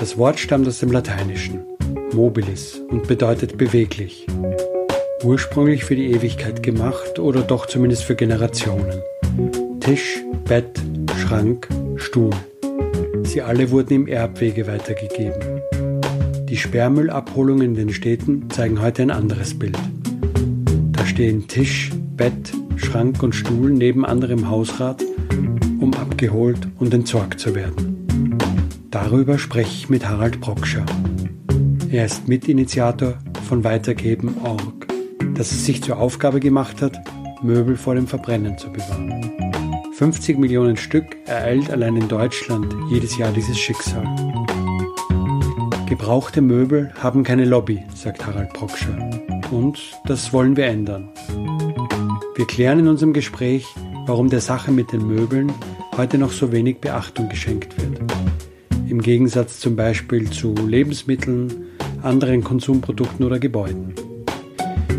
Das 0.00 0.16
Wort 0.16 0.40
stammt 0.40 0.66
aus 0.66 0.78
dem 0.78 0.90
Lateinischen, 0.90 1.60
mobilis, 2.14 2.80
und 2.88 3.06
bedeutet 3.06 3.58
beweglich. 3.58 4.26
Ursprünglich 5.22 5.84
für 5.84 5.94
die 5.94 6.10
Ewigkeit 6.12 6.62
gemacht 6.62 7.18
oder 7.18 7.42
doch 7.42 7.66
zumindest 7.66 8.04
für 8.04 8.14
Generationen. 8.14 9.02
Tisch, 9.80 10.22
Bett, 10.46 10.80
Schrank, 11.18 11.68
Stuhl. 11.96 12.30
Sie 13.24 13.42
alle 13.42 13.70
wurden 13.70 13.92
im 13.92 14.06
Erbwege 14.06 14.66
weitergegeben. 14.66 15.60
Die 16.48 16.56
Sperrmüllabholungen 16.56 17.66
in 17.66 17.74
den 17.74 17.92
Städten 17.92 18.48
zeigen 18.48 18.80
heute 18.80 19.02
ein 19.02 19.10
anderes 19.10 19.58
Bild. 19.58 19.78
Da 20.92 21.04
stehen 21.04 21.46
Tisch, 21.46 21.90
Bett, 22.16 22.52
Schrank 22.76 23.22
und 23.22 23.34
Stuhl 23.34 23.68
neben 23.68 24.06
anderem 24.06 24.48
Hausrat, 24.48 25.04
um 25.78 25.92
abgeholt 25.92 26.68
und 26.78 26.94
entsorgt 26.94 27.38
zu 27.38 27.54
werden. 27.54 27.89
Darüber 28.90 29.38
spreche 29.38 29.70
ich 29.70 29.88
mit 29.88 30.08
Harald 30.08 30.40
Brockscher. 30.40 30.84
Er 31.92 32.06
ist 32.06 32.26
Mitinitiator 32.26 33.18
von 33.46 33.62
Weitergeben.org, 33.62 34.88
das 35.34 35.52
es 35.52 35.64
sich 35.64 35.80
zur 35.80 35.98
Aufgabe 35.98 36.40
gemacht 36.40 36.82
hat, 36.82 37.00
Möbel 37.40 37.76
vor 37.76 37.94
dem 37.94 38.08
Verbrennen 38.08 38.58
zu 38.58 38.68
bewahren. 38.72 39.30
50 39.92 40.38
Millionen 40.38 40.76
Stück 40.76 41.04
ereilt 41.26 41.70
allein 41.70 41.96
in 41.96 42.08
Deutschland 42.08 42.74
jedes 42.90 43.16
Jahr 43.16 43.30
dieses 43.30 43.56
Schicksal. 43.60 44.04
Gebrauchte 45.88 46.40
Möbel 46.40 46.92
haben 47.00 47.22
keine 47.22 47.44
Lobby, 47.44 47.84
sagt 47.94 48.26
Harald 48.26 48.52
Brockscher. 48.54 48.98
Und 49.52 49.78
das 50.06 50.32
wollen 50.32 50.56
wir 50.56 50.66
ändern. 50.66 51.10
Wir 52.34 52.46
klären 52.46 52.80
in 52.80 52.88
unserem 52.88 53.12
Gespräch, 53.12 53.66
warum 54.06 54.30
der 54.30 54.40
Sache 54.40 54.72
mit 54.72 54.90
den 54.92 55.06
Möbeln 55.06 55.52
heute 55.96 56.18
noch 56.18 56.32
so 56.32 56.50
wenig 56.50 56.80
Beachtung 56.80 57.28
geschenkt 57.28 57.80
wird 57.80 58.19
im 59.00 59.04
Gegensatz 59.04 59.60
zum 59.60 59.76
Beispiel 59.76 60.28
zu 60.28 60.54
Lebensmitteln, 60.54 61.68
anderen 62.02 62.44
Konsumprodukten 62.44 63.24
oder 63.24 63.38
Gebäuden. 63.38 63.94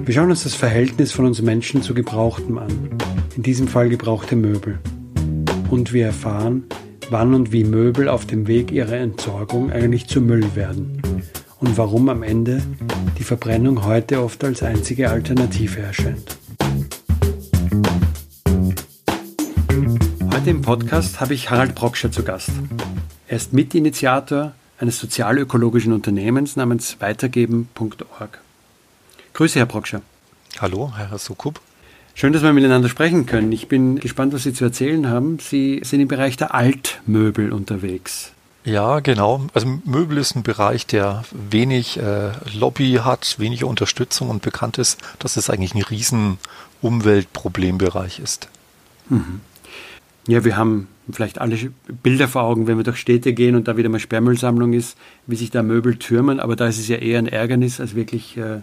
Wir 0.06 0.16
schauen 0.16 0.32
uns 0.32 0.42
das 0.42 0.56
Verhältnis 0.56 1.12
von 1.12 1.28
uns 1.28 1.40
Menschen 1.44 1.84
zu 1.84 1.94
Gebrauchtem 1.94 2.58
an, 2.58 2.98
in 3.38 3.44
diesem 3.44 3.68
Fall 3.68 3.90
gebrauchte 3.90 4.36
Möbel. 4.36 4.80
Und 5.70 5.94
wir 5.94 6.08
erfahren, 6.08 6.64
wann 7.12 7.36
und 7.36 7.52
wie 7.52 7.64
Möbel 7.64 8.10
auf 8.10 8.26
dem 8.26 8.48
Weg 8.48 8.72
ihrer 8.72 8.94
Entsorgung 8.94 9.72
eigentlich 9.72 10.08
zu 10.08 10.20
Müll 10.20 10.56
werden 10.56 11.04
und 11.60 11.78
warum 11.78 12.10
am 12.10 12.24
Ende 12.24 12.64
die 13.20 13.24
Verbrennung 13.24 13.86
heute 13.86 14.24
oft 14.24 14.44
als 14.44 14.64
einzige 14.64 15.12
Alternative 15.12 15.80
erscheint. 15.80 16.38
Heute 20.34 20.50
im 20.50 20.64
Podcast 20.64 21.22
habe 21.22 21.36
ich 21.36 21.52
Harald 21.52 21.76
Brockscher 21.76 22.12
zu 22.12 22.24
Gast. 22.24 22.50
Er 23.32 23.38
ist 23.38 23.54
Mitinitiator 23.54 24.52
eines 24.78 25.00
sozialökologischen 25.00 25.94
Unternehmens 25.94 26.58
namens 26.58 26.98
weitergeben.org. 27.00 28.42
Grüße, 29.32 29.58
Herr 29.58 29.66
Brockscher. 29.66 30.02
Hallo, 30.60 30.92
Herr 30.98 31.18
Sukub. 31.18 31.62
Schön, 32.14 32.34
dass 32.34 32.44
wir 32.44 32.52
miteinander 32.52 32.90
sprechen 32.90 33.28
können. 33.28 33.54
Ich 33.54 33.70
bin 33.70 34.02
gespannt, 34.02 34.34
was 34.34 34.44
Sie 34.44 34.52
zu 34.52 34.66
erzählen 34.66 35.08
haben. 35.08 35.40
Sie 35.40 35.80
sind 35.82 36.02
im 36.02 36.10
Bereich 36.10 36.36
der 36.36 36.54
Altmöbel 36.54 37.54
unterwegs. 37.54 38.34
Ja, 38.66 39.00
genau. 39.00 39.46
Also 39.54 39.80
Möbel 39.86 40.18
ist 40.18 40.36
ein 40.36 40.44
Bereich, 40.44 40.86
der 40.86 41.24
wenig 41.32 41.98
äh, 42.02 42.32
Lobby 42.54 43.00
hat, 43.02 43.40
wenig 43.40 43.64
Unterstützung 43.64 44.30
und 44.30 44.42
bekannt 44.42 44.78
ist, 44.78 45.00
dass 45.20 45.38
es 45.38 45.50
eigentlich 45.50 45.74
ein 45.74 45.84
riesen 45.84 46.38
Umweltproblembereich 46.82 48.20
ist. 48.20 48.50
Mhm. 49.08 49.40
Ja, 50.28 50.44
wir 50.44 50.58
haben 50.58 50.90
vielleicht 51.10 51.42
alle 51.42 51.58
Bilder 52.04 52.28
vor 52.28 52.44
Augen, 52.44 52.68
wenn 52.68 52.78
wir 52.78 52.84
durch 52.84 52.98
Städte 52.98 53.34
gehen 53.34 53.56
und 53.56 53.68
da 53.68 53.78
wieder 53.78 53.90
mal 53.90 54.00
Sperrmüllsammlung 54.00 54.74
ist, 54.74 54.98
wie 55.28 55.36
sich 55.36 55.52
da 55.52 55.64
Möbel 55.64 55.98
türmen, 55.98 56.40
aber 56.40 56.56
da 56.56 56.68
ist 56.68 56.80
es 56.80 56.88
ja 56.88 56.98
eher 56.98 57.20
ein 57.20 57.28
Ärgernis 57.28 57.80
als 57.80 57.96
wirklich 57.96 58.38
äh, 58.38 58.62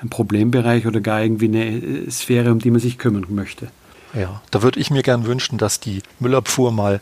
ein 0.00 0.08
Problembereich 0.08 0.86
oder 0.86 1.00
gar 1.00 1.22
irgendwie 1.22 1.46
eine 1.46 1.66
äh, 1.66 2.10
Sphäre, 2.10 2.52
um 2.52 2.60
die 2.60 2.70
man 2.70 2.80
sich 2.80 2.98
kümmern 2.98 3.26
möchte. 3.30 3.68
Ja, 4.14 4.40
da 4.50 4.62
würde 4.62 4.80
ich 4.80 4.90
mir 4.90 5.02
gern 5.02 5.26
wünschen, 5.26 5.58
dass 5.58 5.80
die 5.80 6.02
Müllabfuhr 6.18 6.72
mal 6.72 7.00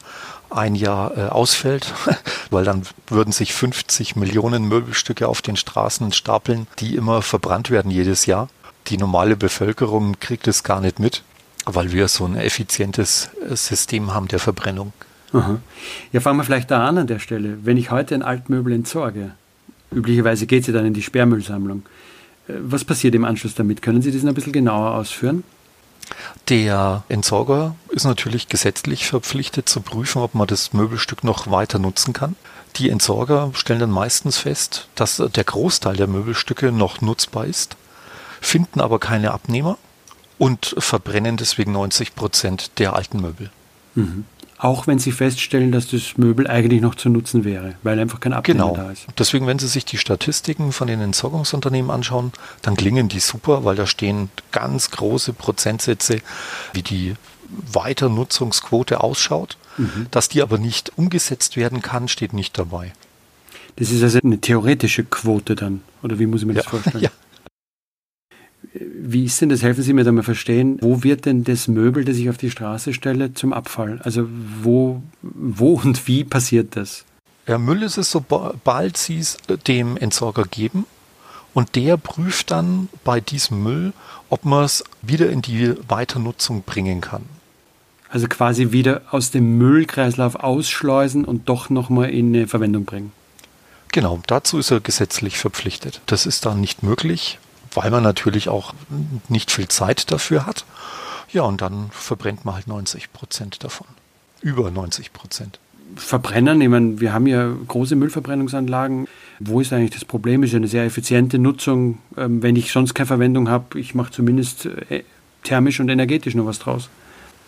ein 0.50 0.74
Jahr 0.74 1.16
äh, 1.16 1.28
ausfällt, 1.28 1.92
weil 2.50 2.64
dann 2.64 2.82
würden 3.06 3.32
sich 3.32 3.54
50 3.54 4.16
Millionen 4.16 4.66
Möbelstücke 4.66 5.28
auf 5.28 5.42
den 5.42 5.56
Straßen 5.56 6.12
stapeln, 6.12 6.66
die 6.78 6.96
immer 6.96 7.22
verbrannt 7.22 7.70
werden 7.70 7.90
jedes 7.90 8.26
Jahr. 8.26 8.48
Die 8.88 8.98
normale 8.98 9.36
Bevölkerung 9.36 10.18
kriegt 10.20 10.48
es 10.48 10.62
gar 10.62 10.80
nicht 10.80 10.98
mit 10.98 11.22
weil 11.66 11.92
wir 11.92 12.08
so 12.08 12.24
ein 12.24 12.36
effizientes 12.36 13.30
äh, 13.48 13.54
System 13.54 14.14
haben 14.14 14.28
der 14.28 14.38
Verbrennung. 14.38 14.92
Aha. 15.32 15.58
Ja, 16.12 16.20
fangen 16.20 16.38
wir 16.38 16.44
vielleicht 16.44 16.70
da 16.70 16.86
an 16.86 16.98
an 16.98 17.06
der 17.06 17.18
Stelle. 17.18 17.58
Wenn 17.62 17.76
ich 17.76 17.90
heute 17.90 18.14
ein 18.14 18.22
Altmöbel 18.22 18.72
entsorge, 18.72 19.32
üblicherweise 19.92 20.46
geht 20.46 20.64
sie 20.64 20.72
dann 20.72 20.86
in 20.86 20.94
die 20.94 21.02
Sperrmüllsammlung. 21.02 21.82
Äh, 22.48 22.54
was 22.60 22.84
passiert 22.84 23.14
im 23.14 23.24
Anschluss 23.24 23.54
damit? 23.54 23.82
Können 23.82 24.00
Sie 24.00 24.12
das 24.12 24.24
ein 24.24 24.34
bisschen 24.34 24.52
genauer 24.52 24.94
ausführen? 24.94 25.42
Der 26.48 27.02
Entsorger 27.08 27.74
ist 27.90 28.04
natürlich 28.04 28.46
gesetzlich 28.46 29.08
verpflichtet 29.08 29.68
zu 29.68 29.80
prüfen, 29.80 30.22
ob 30.22 30.36
man 30.36 30.46
das 30.46 30.72
Möbelstück 30.72 31.24
noch 31.24 31.50
weiter 31.50 31.80
nutzen 31.80 32.12
kann. 32.12 32.36
Die 32.76 32.90
Entsorger 32.90 33.50
stellen 33.54 33.80
dann 33.80 33.90
meistens 33.90 34.38
fest, 34.38 34.88
dass 34.94 35.16
der 35.16 35.44
Großteil 35.44 35.96
der 35.96 36.06
Möbelstücke 36.06 36.70
noch 36.70 37.00
nutzbar 37.00 37.46
ist, 37.46 37.76
finden 38.40 38.80
aber 38.80 39.00
keine 39.00 39.32
Abnehmer 39.32 39.78
und 40.38 40.74
verbrennen 40.78 41.36
deswegen 41.36 41.72
90 41.72 42.14
Prozent 42.14 42.78
der 42.78 42.94
alten 42.94 43.20
Möbel. 43.20 43.50
Mhm. 43.94 44.24
Auch 44.58 44.86
wenn 44.86 44.98
Sie 44.98 45.12
feststellen, 45.12 45.70
dass 45.70 45.88
das 45.88 46.16
Möbel 46.16 46.46
eigentlich 46.46 46.80
noch 46.80 46.94
zu 46.94 47.10
nutzen 47.10 47.44
wäre, 47.44 47.74
weil 47.82 48.00
einfach 48.00 48.20
kein 48.20 48.32
Abnehmer 48.32 48.70
genau. 48.72 48.76
da 48.76 48.90
ist. 48.90 49.06
Deswegen, 49.18 49.46
wenn 49.46 49.58
Sie 49.58 49.68
sich 49.68 49.84
die 49.84 49.98
Statistiken 49.98 50.72
von 50.72 50.88
den 50.88 51.00
Entsorgungsunternehmen 51.02 51.90
anschauen, 51.90 52.32
dann 52.62 52.74
klingen 52.74 53.08
die 53.08 53.20
super, 53.20 53.64
weil 53.64 53.76
da 53.76 53.86
stehen 53.86 54.30
ganz 54.52 54.90
große 54.90 55.34
Prozentsätze, 55.34 56.20
wie 56.72 56.82
die 56.82 57.14
Weiternutzungsquote 57.70 59.02
ausschaut. 59.02 59.58
Mhm. 59.76 60.06
Dass 60.10 60.30
die 60.30 60.40
aber 60.40 60.56
nicht 60.56 60.92
umgesetzt 60.96 61.58
werden 61.58 61.82
kann, 61.82 62.08
steht 62.08 62.32
nicht 62.32 62.56
dabei. 62.56 62.92
Das 63.76 63.90
ist 63.90 64.02
also 64.02 64.20
eine 64.24 64.40
theoretische 64.40 65.04
Quote 65.04 65.54
dann, 65.54 65.82
oder 66.02 66.18
wie 66.18 66.24
muss 66.24 66.40
ich 66.40 66.46
mir 66.46 66.54
ja. 66.54 66.62
das 66.62 66.70
vorstellen? 66.70 67.04
Ja. 67.04 67.10
Wie 68.80 69.24
ist 69.24 69.40
denn 69.40 69.48
das? 69.48 69.62
Helfen 69.62 69.82
Sie 69.82 69.92
mir 69.92 70.04
da 70.04 70.12
mal 70.12 70.22
verstehen. 70.22 70.78
Wo 70.80 71.02
wird 71.02 71.26
denn 71.26 71.44
das 71.44 71.68
Möbel, 71.68 72.04
das 72.04 72.16
ich 72.16 72.30
auf 72.30 72.38
die 72.38 72.50
Straße 72.50 72.92
stelle, 72.92 73.34
zum 73.34 73.52
Abfall? 73.52 74.00
Also 74.02 74.28
wo, 74.62 75.02
wo 75.22 75.74
und 75.74 76.06
wie 76.06 76.24
passiert 76.24 76.76
das? 76.76 77.04
Ja, 77.46 77.58
Müll 77.58 77.82
ist 77.82 77.96
es, 77.96 78.10
sobald 78.10 78.96
Sie 78.96 79.18
es 79.18 79.36
dem 79.66 79.96
Entsorger 79.96 80.44
geben 80.44 80.84
und 81.54 81.74
der 81.76 81.96
prüft 81.96 82.50
dann 82.50 82.88
bei 83.02 83.20
diesem 83.20 83.62
Müll, 83.62 83.92
ob 84.28 84.44
man 84.44 84.64
es 84.64 84.84
wieder 85.00 85.30
in 85.30 85.42
die 85.42 85.74
Weiternutzung 85.88 86.62
bringen 86.62 87.00
kann. 87.00 87.22
Also 88.08 88.28
quasi 88.28 88.72
wieder 88.72 89.02
aus 89.10 89.30
dem 89.30 89.56
Müllkreislauf 89.58 90.36
ausschleusen 90.36 91.24
und 91.24 91.48
doch 91.48 91.70
nochmal 91.70 92.10
in 92.10 92.34
eine 92.34 92.46
Verwendung 92.46 92.84
bringen. 92.84 93.12
Genau, 93.92 94.20
dazu 94.26 94.58
ist 94.58 94.70
er 94.70 94.80
gesetzlich 94.80 95.38
verpflichtet. 95.38 96.02
Das 96.06 96.26
ist 96.26 96.44
dann 96.44 96.60
nicht 96.60 96.82
möglich, 96.82 97.38
weil 97.76 97.90
man 97.90 98.02
natürlich 98.02 98.48
auch 98.48 98.74
nicht 99.28 99.50
viel 99.50 99.68
Zeit 99.68 100.10
dafür 100.10 100.46
hat. 100.46 100.64
Ja, 101.30 101.42
und 101.42 101.60
dann 101.60 101.90
verbrennt 101.92 102.44
man 102.44 102.54
halt 102.54 102.66
90 102.66 103.12
Prozent 103.12 103.62
davon. 103.62 103.86
Über 104.40 104.70
90 104.70 105.12
Prozent. 105.12 105.58
Verbrennen, 105.94 106.60
ich 106.60 106.68
meine, 106.68 107.00
wir 107.00 107.12
haben 107.12 107.26
ja 107.26 107.52
große 107.68 107.94
Müllverbrennungsanlagen. 107.94 109.06
Wo 109.38 109.60
ist 109.60 109.72
eigentlich 109.72 109.92
das 109.92 110.04
Problem? 110.04 110.42
Ist 110.42 110.52
ja 110.52 110.56
eine 110.56 110.68
sehr 110.68 110.84
effiziente 110.84 111.38
Nutzung. 111.38 111.98
Ähm, 112.16 112.42
wenn 112.42 112.56
ich 112.56 112.72
sonst 112.72 112.94
keine 112.94 113.06
Verwendung 113.06 113.48
habe, 113.48 113.78
ich 113.78 113.94
mache 113.94 114.10
zumindest 114.10 114.66
äh, 114.66 115.04
thermisch 115.44 115.78
und 115.78 115.88
energetisch 115.88 116.34
noch 116.34 116.46
was 116.46 116.58
draus. 116.58 116.88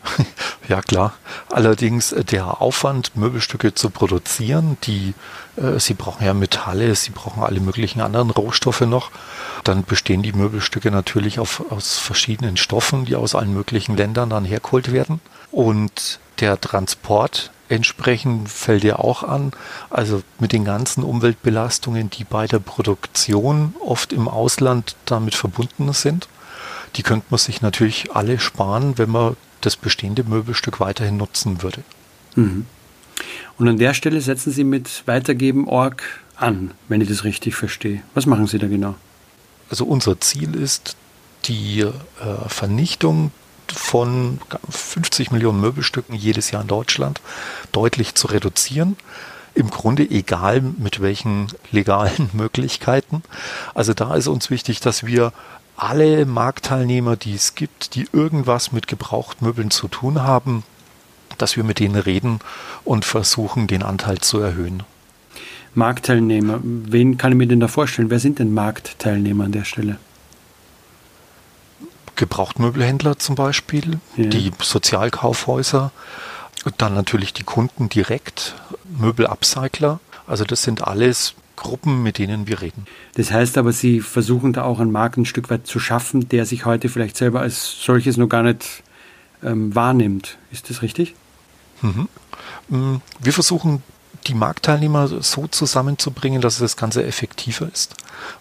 Ja 0.68 0.82
klar. 0.82 1.14
Allerdings 1.50 2.12
äh, 2.12 2.24
der 2.24 2.60
Aufwand, 2.60 3.16
Möbelstücke 3.16 3.74
zu 3.74 3.88
produzieren, 3.88 4.76
die 4.84 5.14
äh, 5.56 5.80
sie 5.80 5.94
brauchen 5.94 6.24
ja 6.24 6.34
Metalle, 6.34 6.94
sie 6.94 7.10
brauchen 7.10 7.42
alle 7.42 7.60
möglichen 7.60 8.02
anderen 8.02 8.30
Rohstoffe 8.30 8.82
noch. 8.82 9.10
Dann 9.64 9.84
bestehen 9.84 10.22
die 10.22 10.32
Möbelstücke 10.32 10.90
natürlich 10.90 11.38
auf, 11.38 11.64
aus 11.70 11.98
verschiedenen 11.98 12.58
Stoffen, 12.58 13.06
die 13.06 13.16
aus 13.16 13.34
allen 13.34 13.54
möglichen 13.54 13.96
Ländern 13.96 14.28
dann 14.28 14.44
hergeholt 14.44 14.92
werden. 14.92 15.20
Und 15.50 16.20
der 16.40 16.60
Transport 16.60 17.50
entsprechend 17.70 18.50
fällt 18.50 18.84
ja 18.84 18.96
auch 18.96 19.22
an. 19.22 19.52
Also 19.88 20.22
mit 20.38 20.52
den 20.52 20.64
ganzen 20.64 21.02
Umweltbelastungen, 21.02 22.10
die 22.10 22.24
bei 22.24 22.46
der 22.46 22.60
Produktion 22.60 23.74
oft 23.84 24.12
im 24.12 24.28
Ausland 24.28 24.96
damit 25.06 25.34
verbunden 25.34 25.92
sind. 25.94 26.28
Die 26.96 27.02
könnte 27.02 27.26
man 27.30 27.38
sich 27.38 27.62
natürlich 27.62 28.14
alle 28.14 28.38
sparen, 28.38 28.96
wenn 28.96 29.10
man 29.10 29.36
das 29.60 29.76
bestehende 29.76 30.24
Möbelstück 30.24 30.80
weiterhin 30.80 31.16
nutzen 31.16 31.62
würde. 31.62 31.82
Mhm. 32.34 32.66
Und 33.58 33.68
an 33.68 33.78
der 33.78 33.94
Stelle 33.94 34.20
setzen 34.20 34.52
Sie 34.52 34.64
mit 34.64 35.02
Weitergeben.org 35.06 36.02
an, 36.36 36.72
wenn 36.88 37.00
ich 37.00 37.08
das 37.08 37.24
richtig 37.24 37.56
verstehe. 37.56 38.02
Was 38.14 38.26
machen 38.26 38.46
Sie 38.46 38.58
da 38.58 38.68
genau? 38.68 38.94
Also 39.70 39.84
unser 39.84 40.20
Ziel 40.20 40.54
ist 40.54 40.96
die 41.44 41.80
äh, 41.80 41.92
Vernichtung 42.48 43.32
von 43.72 44.40
50 44.70 45.30
Millionen 45.30 45.60
Möbelstücken 45.60 46.14
jedes 46.14 46.50
Jahr 46.50 46.62
in 46.62 46.68
Deutschland 46.68 47.20
deutlich 47.72 48.14
zu 48.14 48.28
reduzieren. 48.28 48.96
Im 49.54 49.70
Grunde 49.70 50.08
egal 50.08 50.60
mit 50.60 51.00
welchen 51.00 51.48
legalen 51.72 52.30
Möglichkeiten. 52.32 53.22
Also 53.74 53.92
da 53.92 54.14
ist 54.14 54.28
uns 54.28 54.50
wichtig, 54.50 54.80
dass 54.80 55.04
wir 55.04 55.32
alle 55.78 56.26
Marktteilnehmer, 56.26 57.16
die 57.16 57.34
es 57.34 57.54
gibt, 57.54 57.94
die 57.94 58.08
irgendwas 58.12 58.72
mit 58.72 58.88
Gebrauchtmöbeln 58.88 59.70
zu 59.70 59.88
tun 59.88 60.22
haben, 60.22 60.64
dass 61.38 61.56
wir 61.56 61.64
mit 61.64 61.78
denen 61.78 61.94
reden 61.94 62.40
und 62.84 63.04
versuchen, 63.04 63.68
den 63.68 63.82
Anteil 63.82 64.18
zu 64.18 64.38
erhöhen. 64.40 64.82
Marktteilnehmer, 65.74 66.60
wen 66.62 67.16
kann 67.16 67.32
ich 67.32 67.38
mir 67.38 67.46
denn 67.46 67.60
da 67.60 67.68
vorstellen? 67.68 68.10
Wer 68.10 68.18
sind 68.18 68.40
denn 68.40 68.52
Marktteilnehmer 68.52 69.44
an 69.44 69.52
der 69.52 69.64
Stelle? 69.64 69.98
Gebrauchtmöbelhändler 72.16 73.18
zum 73.20 73.36
Beispiel, 73.36 74.00
ja. 74.16 74.24
die 74.24 74.50
Sozialkaufhäuser, 74.60 75.92
dann 76.76 76.94
natürlich 76.94 77.32
die 77.32 77.44
Kunden 77.44 77.88
direkt, 77.88 78.56
Möbelupcycler. 78.98 80.00
Also 80.26 80.44
das 80.44 80.62
sind 80.62 80.82
alles 80.82 81.34
Gruppen, 81.58 82.02
mit 82.02 82.18
denen 82.18 82.46
wir 82.46 82.60
reden. 82.60 82.86
Das 83.14 83.32
heißt 83.32 83.58
aber, 83.58 83.72
Sie 83.72 84.00
versuchen 84.00 84.52
da 84.52 84.62
auch 84.62 84.80
einen 84.80 84.92
Markt 84.92 85.16
ein 85.16 85.24
Stück 85.24 85.50
weit 85.50 85.66
zu 85.66 85.80
schaffen, 85.80 86.28
der 86.28 86.46
sich 86.46 86.64
heute 86.64 86.88
vielleicht 86.88 87.16
selber 87.16 87.40
als 87.40 87.82
solches 87.82 88.16
noch 88.16 88.28
gar 88.28 88.42
nicht 88.42 88.82
ähm, 89.42 89.74
wahrnimmt. 89.74 90.38
Ist 90.50 90.70
das 90.70 90.82
richtig? 90.82 91.14
Mhm. 91.82 92.08
Mm, 92.68 92.96
wir 93.20 93.32
versuchen 93.32 93.82
die 94.26 94.34
Marktteilnehmer 94.34 95.08
so 95.22 95.46
zusammenzubringen, 95.46 96.40
dass 96.40 96.58
das 96.58 96.76
Ganze 96.76 97.04
effektiver 97.04 97.68
ist, 97.72 97.94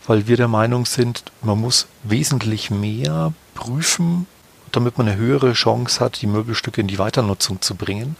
weil 0.06 0.28
wir 0.28 0.38
der 0.38 0.48
Meinung 0.48 0.86
sind, 0.86 1.24
man 1.42 1.60
muss 1.60 1.88
wesentlich 2.04 2.72
mehr 2.72 3.34
prüfen, 3.54 4.28
damit 4.72 4.98
man 4.98 5.08
eine 5.08 5.18
höhere 5.18 5.54
Chance 5.54 6.00
hat, 6.00 6.22
die 6.22 6.28
Möbelstücke 6.28 6.82
in 6.82 6.88
die 6.88 7.00
Weiternutzung 7.00 7.62
zu 7.62 7.76
bringen. 7.76 8.16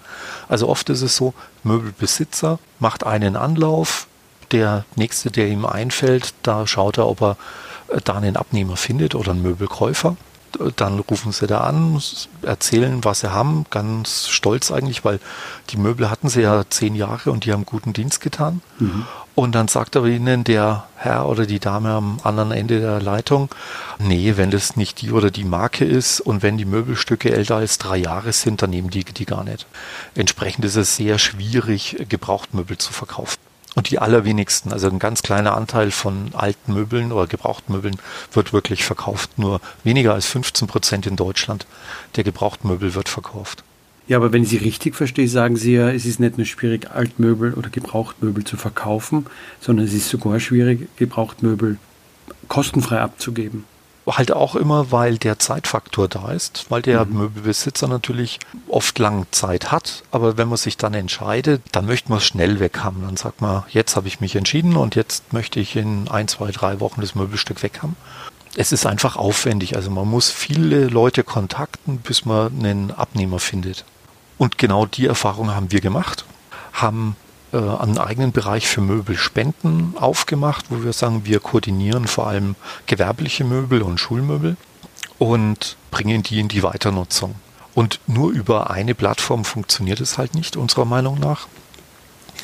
Also 0.48 0.70
oft 0.70 0.90
ist 0.90 1.02
es 1.02 1.16
so, 1.16 1.34
Möbelbesitzer 1.64 2.60
macht 2.80 3.06
einen 3.06 3.36
Anlauf, 3.36 4.08
der 4.52 4.86
nächste, 4.96 5.32
der 5.32 5.48
ihm 5.48 5.66
einfällt, 5.66 6.34
da 6.44 6.68
schaut 6.68 6.98
er, 6.98 7.08
ob 7.08 7.22
er 7.22 7.38
äh, 7.90 8.00
da 8.04 8.16
einen 8.16 8.38
Abnehmer 8.38 8.78
findet 8.78 9.16
oder 9.16 9.32
einen 9.32 9.42
Möbelkäufer. 9.42 10.16
Dann 10.78 11.00
rufen 11.00 11.34
sie 11.34 11.46
da 11.46 11.60
an, 11.62 12.02
erzählen, 12.42 13.04
was 13.04 13.20
sie 13.20 13.32
haben, 13.32 13.66
ganz 13.70 14.30
stolz 14.30 14.72
eigentlich, 14.72 15.04
weil 15.04 15.20
die 15.70 15.78
Möbel 15.78 16.10
hatten 16.10 16.30
sie 16.30 16.42
ja 16.42 16.64
zehn 16.70 16.96
Jahre 16.96 17.32
und 17.32 17.46
die 17.46 17.52
haben 17.52 17.66
guten 17.66 17.94
Dienst 17.94 18.22
getan. 18.22 18.62
Mhm. 18.80 19.06
Und 19.38 19.54
dann 19.54 19.68
sagt 19.68 19.96
aber 19.96 20.08
ihnen 20.08 20.44
der 20.46 20.86
Herr 20.96 21.28
oder 21.28 21.46
die 21.46 21.60
Dame 21.60 21.92
am 21.92 22.20
anderen 22.24 22.52
Ende 22.52 22.80
der 22.80 23.00
Leitung, 23.00 23.50
nee, 24.00 24.34
wenn 24.36 24.50
das 24.50 24.78
nicht 24.78 25.02
die 25.02 25.12
oder 25.12 25.30
die 25.30 25.44
Marke 25.44 25.86
ist 25.86 26.22
und 26.22 26.42
wenn 26.42 26.58
die 26.58 26.66
Möbelstücke 26.66 27.32
älter 27.32 27.58
als 27.58 27.78
drei 27.78 27.98
Jahre 27.98 28.34
sind, 28.34 28.64
dann 28.64 28.72
nehmen 28.72 28.90
die 28.90 29.04
die 29.04 29.26
gar 29.26 29.44
nicht. 29.44 29.68
Entsprechend 30.16 30.66
ist 30.66 30.76
es 30.76 30.96
sehr 30.96 31.20
schwierig, 31.20 31.98
Gebrauchtmöbel 32.10 32.80
zu 32.80 32.94
verkaufen. 32.94 33.38
Und 33.78 33.92
die 33.92 34.00
allerwenigsten, 34.00 34.74
also 34.74 34.90
ein 34.90 34.98
ganz 34.98 35.22
kleiner 35.22 35.56
Anteil 35.56 35.92
von 35.92 36.32
alten 36.34 36.74
Möbeln 36.74 37.12
oder 37.12 37.28
Gebrauchtmöbeln 37.28 37.98
wird 38.34 38.52
wirklich 38.52 38.84
verkauft. 38.84 39.38
Nur 39.38 39.62
weniger 39.84 40.16
als 40.16 40.26
15 40.26 40.68
Prozent 40.68 41.06
in 41.06 41.16
Deutschland 41.16 41.68
der 42.16 42.24
Gebrauchtmöbel 42.24 42.96
wird 42.96 43.08
verkauft. 43.08 43.64
Ja, 44.08 44.18
aber 44.18 44.34
wenn 44.34 44.42
ich 44.42 44.50
Sie 44.50 44.58
richtig 44.58 44.96
verstehe, 44.96 45.28
sagen 45.28 45.58
Sie 45.58 45.76
ja, 45.76 45.92
es 45.92 46.08
ist 46.08 46.20
nicht 46.20 46.40
nur 46.40 46.48
schwierig, 46.48 46.90
Altmöbel 46.90 47.54
oder 47.54 47.70
Gebrauchtmöbel 47.70 48.44
zu 48.46 48.58
verkaufen, 48.58 49.28
sondern 49.62 49.86
es 49.86 49.94
ist 49.94 50.10
sogar 50.10 50.40
schwierig, 50.40 50.88
Gebrauchtmöbel 50.96 51.78
kostenfrei 52.48 53.00
abzugeben 53.00 53.66
halt 54.08 54.32
auch 54.32 54.56
immer, 54.56 54.92
weil 54.92 55.18
der 55.18 55.38
Zeitfaktor 55.40 56.08
da 56.08 56.32
ist, 56.32 56.66
weil 56.70 56.82
der 56.82 57.06
mhm. 57.06 57.18
Möbelbesitzer 57.18 57.88
natürlich 57.88 58.40
oft 58.68 58.98
lang 59.00 59.26
Zeit 59.32 59.72
hat, 59.72 60.04
aber 60.12 60.38
wenn 60.38 60.48
man 60.48 60.58
sich 60.58 60.78
dann 60.78 60.94
entscheidet, 60.94 61.62
dann 61.72 61.86
möchte 61.86 62.10
man 62.10 62.20
es 62.20 62.26
schnell 62.26 62.60
weg 62.60 62.80
haben. 62.84 63.02
Dann 63.04 63.18
sagt 63.18 63.42
man, 63.42 63.64
jetzt 63.70 63.96
habe 63.96 64.08
ich 64.08 64.22
mich 64.22 64.36
entschieden 64.36 64.78
und 64.78 64.96
jetzt 64.96 65.34
möchte 65.34 65.60
ich 65.60 65.76
in 65.76 66.08
ein, 66.08 66.28
zwei, 66.28 66.52
drei 66.52 66.80
Wochen 66.80 67.02
das 67.02 67.16
Möbelstück 67.16 67.64
weg 67.64 67.80
haben. 67.82 67.96
Es 68.56 68.72
ist 68.72 68.86
einfach 68.86 69.18
aufwendig, 69.18 69.76
also 69.76 69.92
man 69.92 70.08
muss 70.08 70.32
viele 70.32 70.88
Leute 70.88 71.24
kontakten, 71.24 71.98
bis 71.98 72.26
man 72.26 72.48
einen 72.48 72.92
Abnehmer 72.92 73.40
findet. 73.40 73.86
Und 74.38 74.58
genau 74.58 74.86
die 74.86 75.06
Erfahrung 75.06 75.54
haben 75.54 75.72
wir 75.72 75.82
gemacht, 75.82 76.26
haben 76.74 77.16
äh, 77.54 77.58
einen 77.58 77.98
eigenen 77.98 78.32
Bereich 78.32 78.68
für 78.68 78.82
Möbelspenden 78.82 79.96
aufgemacht, 79.98 80.66
wo 80.70 80.84
wir 80.84 80.94
sagen, 80.94 81.26
wir 81.26 81.40
koordinieren 81.40 82.08
vor 82.08 82.28
allem 82.28 82.56
gewerbliche 82.86 83.44
Möbel 83.44 83.82
und 83.82 84.00
Schulmöbel 84.00 84.58
und 85.18 85.78
bringen 85.92 86.24
die 86.24 86.40
in 86.40 86.48
die 86.48 86.64
Weiternutzung. 86.64 87.36
Und 87.74 88.00
nur 88.08 88.32
über 88.32 88.72
eine 88.72 88.96
Plattform 88.96 89.46
funktioniert 89.46 90.02
es 90.02 90.18
halt 90.18 90.34
nicht, 90.34 90.58
unserer 90.58 90.86
Meinung 90.86 91.20
nach. 91.20 91.48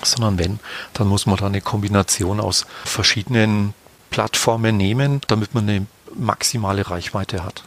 Sondern 0.04 0.38
wenn, 0.38 0.60
dann 0.94 1.08
muss 1.08 1.26
man 1.26 1.38
da 1.38 1.48
eine 1.48 1.62
Kombination 1.62 2.40
aus 2.40 2.66
verschiedenen 2.84 3.74
Plattformen 4.10 4.78
nehmen, 4.78 5.22
damit 5.28 5.54
man 5.54 5.68
eine 5.68 5.88
maximale 6.16 6.90
Reichweite 6.90 7.44
hat. 7.44 7.64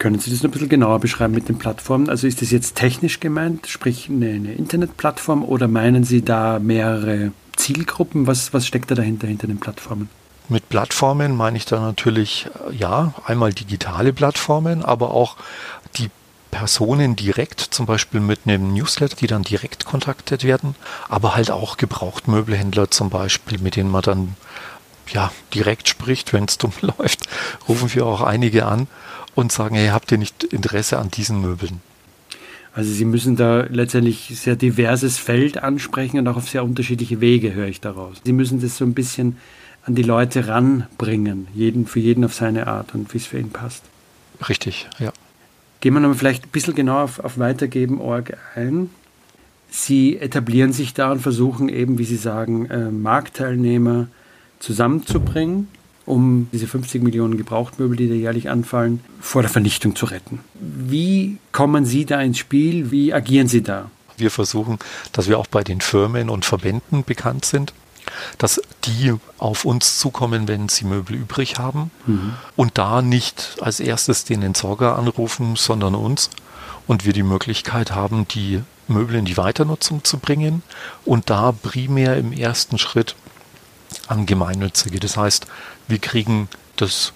Können 0.00 0.18
Sie 0.18 0.30
das 0.30 0.42
noch 0.42 0.48
ein 0.48 0.52
bisschen 0.52 0.70
genauer 0.70 0.98
beschreiben 0.98 1.34
mit 1.34 1.50
den 1.50 1.58
Plattformen? 1.58 2.08
Also 2.08 2.26
ist 2.26 2.40
das 2.40 2.50
jetzt 2.50 2.74
technisch 2.74 3.20
gemeint, 3.20 3.66
sprich 3.66 4.08
eine, 4.08 4.30
eine 4.30 4.54
Internetplattform 4.54 5.44
oder 5.44 5.68
meinen 5.68 6.04
Sie 6.04 6.22
da 6.24 6.58
mehrere 6.58 7.32
Zielgruppen? 7.54 8.26
Was, 8.26 8.54
was 8.54 8.66
steckt 8.66 8.90
da 8.90 8.94
dahinter, 8.94 9.26
hinter 9.26 9.46
den 9.46 9.60
Plattformen? 9.60 10.08
Mit 10.48 10.70
Plattformen 10.70 11.36
meine 11.36 11.58
ich 11.58 11.66
da 11.66 11.80
natürlich, 11.80 12.48
ja, 12.72 13.12
einmal 13.26 13.52
digitale 13.52 14.14
Plattformen, 14.14 14.82
aber 14.82 15.10
auch 15.10 15.36
die 15.96 16.08
Personen 16.50 17.14
direkt, 17.14 17.60
zum 17.60 17.84
Beispiel 17.84 18.20
mit 18.20 18.40
einem 18.46 18.72
Newsletter, 18.72 19.16
die 19.16 19.26
dann 19.26 19.42
direkt 19.42 19.84
kontaktiert 19.84 20.44
werden, 20.44 20.76
aber 21.10 21.36
halt 21.36 21.50
auch 21.50 21.76
Gebrauchtmöbelhändler 21.76 22.90
zum 22.90 23.10
Beispiel, 23.10 23.58
mit 23.58 23.76
denen 23.76 23.90
man 23.90 24.00
dann 24.00 24.34
ja 25.12 25.30
direkt 25.52 25.90
spricht, 25.90 26.32
wenn 26.32 26.44
es 26.44 26.56
dumm 26.58 26.72
läuft, 26.80 27.28
rufen 27.68 27.92
wir 27.92 28.06
auch 28.06 28.22
einige 28.22 28.64
an 28.64 28.88
und 29.40 29.52
sagen, 29.52 29.74
hey, 29.74 29.88
habt 29.88 30.12
ihr 30.12 30.18
nicht 30.18 30.44
Interesse 30.44 30.98
an 30.98 31.10
diesen 31.10 31.40
Möbeln? 31.40 31.80
Also 32.72 32.92
Sie 32.92 33.04
müssen 33.04 33.36
da 33.36 33.66
letztendlich 33.68 34.32
sehr 34.38 34.54
diverses 34.54 35.18
Feld 35.18 35.62
ansprechen 35.62 36.18
und 36.18 36.28
auch 36.28 36.36
auf 36.36 36.48
sehr 36.48 36.62
unterschiedliche 36.62 37.20
Wege, 37.20 37.52
höre 37.52 37.66
ich 37.66 37.80
daraus. 37.80 38.18
Sie 38.24 38.32
müssen 38.32 38.60
das 38.60 38.76
so 38.76 38.84
ein 38.84 38.94
bisschen 38.94 39.38
an 39.84 39.94
die 39.94 40.02
Leute 40.02 40.46
ranbringen, 40.46 41.48
jeden 41.54 41.86
für 41.86 42.00
jeden 42.00 42.24
auf 42.24 42.34
seine 42.34 42.68
Art 42.68 42.94
und 42.94 43.12
wie 43.12 43.18
es 43.18 43.26
für 43.26 43.38
ihn 43.38 43.50
passt. 43.50 43.82
Richtig, 44.48 44.88
ja. 44.98 45.12
Gehen 45.80 45.94
wir 45.94 46.00
nochmal 46.00 46.18
vielleicht 46.18 46.44
ein 46.44 46.50
bisschen 46.50 46.74
genauer 46.74 47.02
auf, 47.02 47.18
auf 47.20 47.38
Weitergeben.org 47.38 48.36
ein. 48.54 48.90
Sie 49.70 50.18
etablieren 50.18 50.72
sich 50.72 50.94
da 50.94 51.10
und 51.10 51.20
versuchen 51.20 51.68
eben, 51.68 51.98
wie 51.98 52.04
Sie 52.04 52.16
sagen, 52.16 52.66
äh, 52.66 52.90
Marktteilnehmer 52.90 54.08
zusammenzubringen 54.58 55.68
um 56.10 56.48
diese 56.52 56.66
50 56.66 57.02
Millionen 57.02 57.36
Gebrauchtmöbel, 57.36 57.96
die 57.96 58.08
da 58.08 58.14
jährlich 58.14 58.50
anfallen, 58.50 59.00
vor 59.20 59.42
der 59.42 59.50
Vernichtung 59.50 59.96
zu 59.96 60.06
retten. 60.06 60.40
Wie 60.54 61.38
kommen 61.52 61.84
Sie 61.84 62.04
da 62.04 62.20
ins 62.20 62.38
Spiel? 62.38 62.90
Wie 62.90 63.12
agieren 63.12 63.48
Sie 63.48 63.62
da? 63.62 63.90
Wir 64.16 64.30
versuchen, 64.30 64.78
dass 65.12 65.28
wir 65.28 65.38
auch 65.38 65.46
bei 65.46 65.64
den 65.64 65.80
Firmen 65.80 66.28
und 66.28 66.44
Verbänden 66.44 67.04
bekannt 67.04 67.44
sind, 67.44 67.72
dass 68.38 68.60
die 68.84 69.14
auf 69.38 69.64
uns 69.64 69.98
zukommen, 69.98 70.48
wenn 70.48 70.68
sie 70.68 70.84
Möbel 70.84 71.16
übrig 71.16 71.58
haben 71.58 71.90
mhm. 72.06 72.34
und 72.56 72.76
da 72.76 73.02
nicht 73.02 73.56
als 73.60 73.80
erstes 73.80 74.24
den 74.24 74.42
Entsorger 74.42 74.98
anrufen, 74.98 75.56
sondern 75.56 75.94
uns 75.94 76.30
und 76.86 77.04
wir 77.04 77.12
die 77.12 77.22
Möglichkeit 77.22 77.92
haben, 77.92 78.26
die 78.28 78.62
Möbel 78.88 79.16
in 79.16 79.24
die 79.24 79.36
Weiternutzung 79.36 80.04
zu 80.04 80.18
bringen 80.18 80.62
und 81.04 81.30
da 81.30 81.52
primär 81.52 82.16
im 82.16 82.32
ersten 82.32 82.78
Schritt 82.78 83.14
an 84.08 84.26
Gemeinnützige. 84.26 85.00
Das 85.00 85.16
heißt, 85.16 85.46
wir 85.90 85.98
kriegen 85.98 86.48
das 86.76 87.12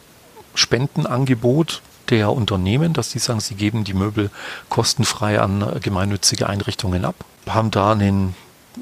Spendenangebot 0.55 1.83
der 2.11 2.31
Unternehmen, 2.33 2.93
dass 2.93 3.11
die 3.11 3.19
sagen, 3.19 3.41
sie 3.41 3.55
geben 3.55 3.85
die 3.85 3.95
Möbel 3.95 4.31
kostenfrei 4.69 5.41
an 5.41 5.81
gemeinnützige 5.81 6.49
Einrichtungen 6.49 7.05
ab, 7.05 7.17
haben 7.49 7.71
da 7.71 7.93
ein 7.93 8.35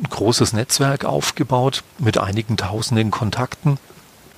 großes 0.08 0.52
Netzwerk 0.52 1.04
aufgebaut 1.04 1.84
mit 1.98 2.18
einigen 2.18 2.56
tausenden 2.56 3.10
Kontakten 3.10 3.78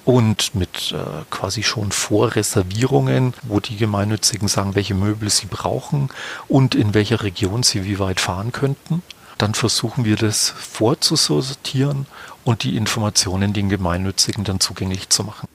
und 0.04 0.54
mit 0.54 0.92
äh, 0.92 0.98
quasi 1.30 1.62
schon 1.62 1.90
Vorreservierungen, 1.92 3.32
wo 3.42 3.60
die 3.60 3.76
Gemeinnützigen 3.76 4.48
sagen, 4.48 4.74
welche 4.74 4.94
Möbel 4.94 5.30
sie 5.30 5.46
brauchen 5.46 6.10
und 6.46 6.74
in 6.74 6.92
welcher 6.92 7.22
Region 7.22 7.62
sie 7.62 7.84
wie 7.84 7.98
weit 7.98 8.20
fahren 8.20 8.52
könnten. 8.52 9.02
Dann 9.38 9.54
versuchen 9.54 10.04
wir 10.04 10.16
das 10.16 10.50
vorzusortieren 10.50 12.06
und 12.44 12.62
die 12.62 12.76
Informationen 12.76 13.52
den 13.52 13.68
Gemeinnützigen 13.68 14.44
dann 14.44 14.60
zugänglich 14.60 15.08
zu 15.08 15.24
machen. 15.24 15.48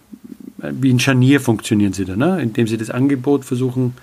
Wie 0.58 0.92
ein 0.92 1.00
Scharnier 1.00 1.40
funktionieren 1.40 1.94
Sie 1.94 2.06
da, 2.06 2.16
ne? 2.16 2.42
indem 2.42 2.68
Sie 2.68 2.78
das 2.78 2.90
Angebot 2.90 3.46
versuchen 3.46 3.96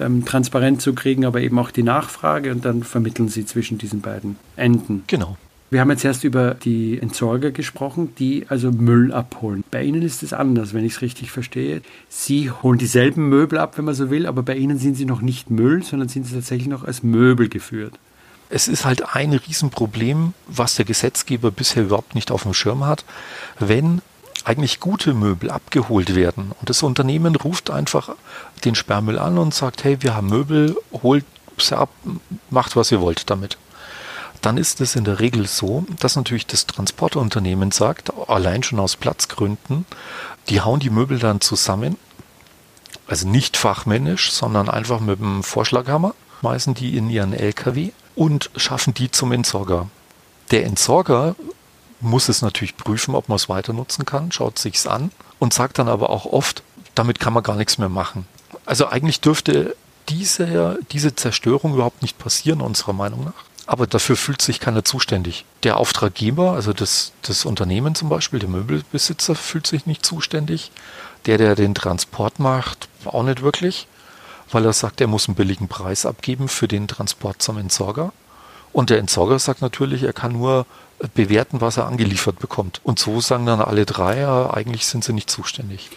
ähm, 0.00 0.24
transparent 0.24 0.80
zu 0.80 0.94
kriegen, 0.94 1.24
aber 1.24 1.40
eben 1.40 1.58
auch 1.58 1.70
die 1.70 1.82
Nachfrage 1.82 2.52
und 2.52 2.64
dann 2.64 2.82
vermitteln 2.82 3.28
Sie 3.28 3.44
zwischen 3.44 3.78
diesen 3.78 4.00
beiden 4.00 4.36
Enden. 4.56 5.04
Genau. 5.06 5.36
Wir 5.70 5.80
haben 5.80 5.90
jetzt 5.90 6.04
erst 6.04 6.24
über 6.24 6.54
die 6.54 6.98
Entsorger 6.98 7.50
gesprochen, 7.50 8.14
die 8.18 8.46
also 8.48 8.72
Müll 8.72 9.12
abholen. 9.12 9.64
Bei 9.70 9.82
Ihnen 9.82 10.00
ist 10.00 10.22
es 10.22 10.32
anders, 10.32 10.72
wenn 10.72 10.82
ich 10.82 10.94
es 10.94 11.02
richtig 11.02 11.30
verstehe. 11.30 11.82
Sie 12.08 12.50
holen 12.50 12.78
dieselben 12.78 13.28
Möbel 13.28 13.58
ab, 13.58 13.76
wenn 13.76 13.84
man 13.84 13.94
so 13.94 14.08
will, 14.08 14.26
aber 14.26 14.42
bei 14.42 14.56
Ihnen 14.56 14.78
sind 14.78 14.96
sie 14.96 15.04
noch 15.04 15.20
nicht 15.20 15.50
Müll, 15.50 15.82
sondern 15.82 16.08
sind 16.08 16.24
sie 16.24 16.34
tatsächlich 16.34 16.68
noch 16.68 16.84
als 16.84 17.02
Möbel 17.02 17.50
geführt. 17.50 17.98
Es 18.50 18.68
ist 18.68 18.84
halt 18.84 19.14
ein 19.14 19.32
Riesenproblem, 19.32 20.34
was 20.46 20.74
der 20.74 20.84
Gesetzgeber 20.84 21.50
bisher 21.50 21.84
überhaupt 21.84 22.14
nicht 22.14 22.30
auf 22.30 22.44
dem 22.44 22.54
Schirm 22.54 22.86
hat. 22.86 23.04
Wenn 23.58 24.00
eigentlich 24.44 24.80
gute 24.80 25.12
Möbel 25.12 25.50
abgeholt 25.50 26.14
werden 26.14 26.52
und 26.58 26.70
das 26.70 26.82
Unternehmen 26.82 27.36
ruft 27.36 27.70
einfach 27.70 28.10
den 28.64 28.74
Sperrmüll 28.74 29.18
an 29.18 29.36
und 29.36 29.52
sagt, 29.52 29.84
hey, 29.84 29.98
wir 30.00 30.14
haben 30.14 30.28
Möbel, 30.28 30.76
holt 31.02 31.24
sie 31.58 31.76
ab, 31.76 31.90
macht 32.48 32.76
was 32.76 32.90
ihr 32.90 33.00
wollt 33.00 33.28
damit. 33.28 33.58
Dann 34.40 34.56
ist 34.56 34.80
es 34.80 34.94
in 34.94 35.04
der 35.04 35.20
Regel 35.20 35.46
so, 35.46 35.84
dass 35.98 36.16
natürlich 36.16 36.46
das 36.46 36.66
Transportunternehmen 36.66 37.72
sagt, 37.72 38.12
allein 38.28 38.62
schon 38.62 38.78
aus 38.78 38.96
Platzgründen, 38.96 39.84
die 40.48 40.60
hauen 40.60 40.80
die 40.80 40.90
Möbel 40.90 41.18
dann 41.18 41.40
zusammen, 41.40 41.96
also 43.06 43.28
nicht 43.28 43.56
fachmännisch, 43.56 44.30
sondern 44.30 44.68
einfach 44.70 45.00
mit 45.00 45.18
dem 45.18 45.42
Vorschlaghammer, 45.42 46.14
schmeißen 46.40 46.74
die 46.74 46.96
in 46.96 47.10
ihren 47.10 47.32
LKW 47.32 47.90
und 48.18 48.50
schaffen 48.56 48.94
die 48.94 49.10
zum 49.10 49.32
Entsorger. 49.32 49.88
Der 50.50 50.64
Entsorger 50.64 51.36
muss 52.00 52.28
es 52.28 52.42
natürlich 52.42 52.76
prüfen, 52.76 53.14
ob 53.14 53.28
man 53.28 53.36
es 53.36 53.48
weiter 53.48 53.72
nutzen 53.72 54.04
kann, 54.04 54.32
schaut 54.32 54.58
sich's 54.58 54.86
an 54.86 55.10
und 55.38 55.54
sagt 55.54 55.78
dann 55.78 55.88
aber 55.88 56.10
auch 56.10 56.26
oft, 56.26 56.62
damit 56.94 57.20
kann 57.20 57.32
man 57.32 57.42
gar 57.42 57.56
nichts 57.56 57.78
mehr 57.78 57.88
machen. 57.88 58.26
Also 58.66 58.88
eigentlich 58.88 59.20
dürfte 59.20 59.76
diese, 60.08 60.78
diese 60.90 61.14
Zerstörung 61.14 61.74
überhaupt 61.74 62.02
nicht 62.02 62.18
passieren, 62.18 62.60
unserer 62.60 62.92
Meinung 62.92 63.24
nach 63.24 63.44
aber 63.68 63.86
dafür 63.86 64.16
fühlt 64.16 64.40
sich 64.40 64.60
keiner 64.60 64.82
zuständig. 64.82 65.44
Der 65.62 65.76
Auftraggeber, 65.76 66.52
also 66.52 66.72
das, 66.72 67.12
das 67.20 67.44
Unternehmen 67.44 67.94
zum 67.94 68.08
Beispiel, 68.08 68.38
der 68.38 68.48
Möbelbesitzer, 68.48 69.34
fühlt 69.34 69.66
sich 69.66 69.84
nicht 69.84 70.06
zuständig. 70.06 70.72
Der, 71.26 71.36
der 71.36 71.54
den 71.54 71.74
Transport 71.74 72.38
macht, 72.38 72.88
auch 73.04 73.24
nicht 73.24 73.42
wirklich, 73.42 73.86
weil 74.50 74.64
er 74.64 74.72
sagt, 74.72 75.00
er 75.00 75.06
muss 75.06 75.28
einen 75.28 75.34
billigen 75.34 75.68
Preis 75.68 76.06
abgeben 76.06 76.48
für 76.48 76.68
den 76.68 76.88
Transport 76.88 77.42
zum 77.42 77.58
Entsorger. 77.58 78.12
Und 78.72 78.90
der 78.90 78.98
Entsorger 78.98 79.38
sagt 79.38 79.62
natürlich, 79.62 80.02
er 80.02 80.12
kann 80.12 80.32
nur 80.32 80.66
bewerten, 81.14 81.60
was 81.60 81.76
er 81.76 81.86
angeliefert 81.86 82.38
bekommt. 82.38 82.80
Und 82.84 82.98
so 82.98 83.20
sagen 83.20 83.46
dann 83.46 83.60
alle 83.60 83.86
drei, 83.86 84.20
ja, 84.20 84.52
eigentlich 84.52 84.86
sind 84.86 85.04
sie 85.04 85.12
nicht 85.12 85.30
zuständig. 85.30 85.90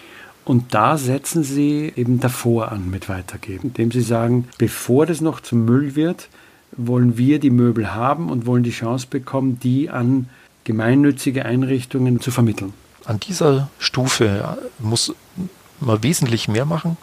Und 0.44 0.74
da 0.74 0.98
setzen 0.98 1.44
Sie 1.44 1.94
eben 1.96 2.20
davor 2.20 2.72
an 2.72 2.90
mit 2.90 3.10
Weitergeben, 3.10 3.70
indem 3.70 3.92
Sie 3.92 4.02
sagen, 4.02 4.48
bevor 4.58 5.06
das 5.06 5.22
noch 5.22 5.40
zum 5.40 5.66
Müll 5.66 5.96
wird, 5.96 6.30
wollen 6.72 7.18
wir 7.18 7.40
die 7.40 7.52
Möbel 7.52 7.94
haben 7.94 8.30
und 8.30 8.46
wollen 8.46 8.64
die 8.64 8.72
Chance 8.72 9.08
bekommen, 9.10 9.60
die 9.60 9.90
an 9.90 10.30
gemeinnützige 10.64 11.46
Einrichtungen 11.46 12.22
zu 12.22 12.32
vermitteln. 12.32 12.74
An 13.06 13.20
dieser 13.20 13.70
Stufe 13.78 14.58
muss 14.80 15.14
man 15.80 16.02
wesentlich 16.04 16.48
mehr 16.48 16.66
machen 16.66 16.98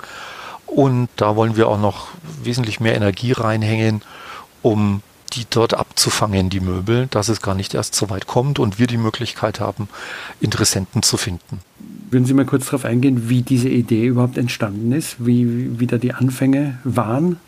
und 0.68 1.08
da 1.16 1.36
wollen 1.36 1.56
wir 1.56 1.68
auch 1.68 1.80
noch 1.80 2.08
wesentlich 2.42 2.80
mehr 2.80 2.94
Energie 2.94 3.32
reinhängen, 3.32 4.02
um 4.62 5.02
die 5.32 5.46
dort 5.48 5.74
abzufangen, 5.74 6.48
die 6.48 6.60
Möbel, 6.60 7.06
dass 7.10 7.28
es 7.28 7.42
gar 7.42 7.54
nicht 7.54 7.74
erst 7.74 7.94
so 7.94 8.08
weit 8.08 8.26
kommt 8.26 8.58
und 8.58 8.78
wir 8.78 8.86
die 8.86 8.96
Möglichkeit 8.96 9.60
haben, 9.60 9.88
Interessenten 10.40 11.02
zu 11.02 11.16
finden. 11.16 11.60
Würden 12.10 12.24
Sie 12.24 12.32
mal 12.32 12.46
kurz 12.46 12.66
darauf 12.66 12.86
eingehen, 12.86 13.28
wie 13.28 13.42
diese 13.42 13.68
Idee 13.68 14.06
überhaupt 14.06 14.38
entstanden 14.38 14.92
ist, 14.92 15.16
wie, 15.18 15.78
wie 15.78 15.86
da 15.86 15.98
die 15.98 16.14
Anfänge 16.14 16.78
waren? 16.84 17.38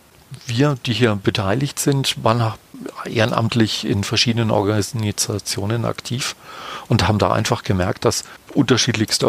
wir, 0.47 0.77
die 0.87 0.93
hier 0.93 1.17
beteiligt 1.17 1.79
sind, 1.79 2.23
waren 2.23 2.55
ehrenamtlich 3.05 3.87
in 3.87 4.05
verschiedenen 4.05 4.50
Organisationen 4.50 5.85
aktiv 5.85 6.37
und 6.89 7.09
haben 7.09 7.19
da 7.19 7.33
einfach 7.33 7.62
gemerkt, 7.62 8.05
dass 8.05 8.25
unterschiedlichste 8.55 9.27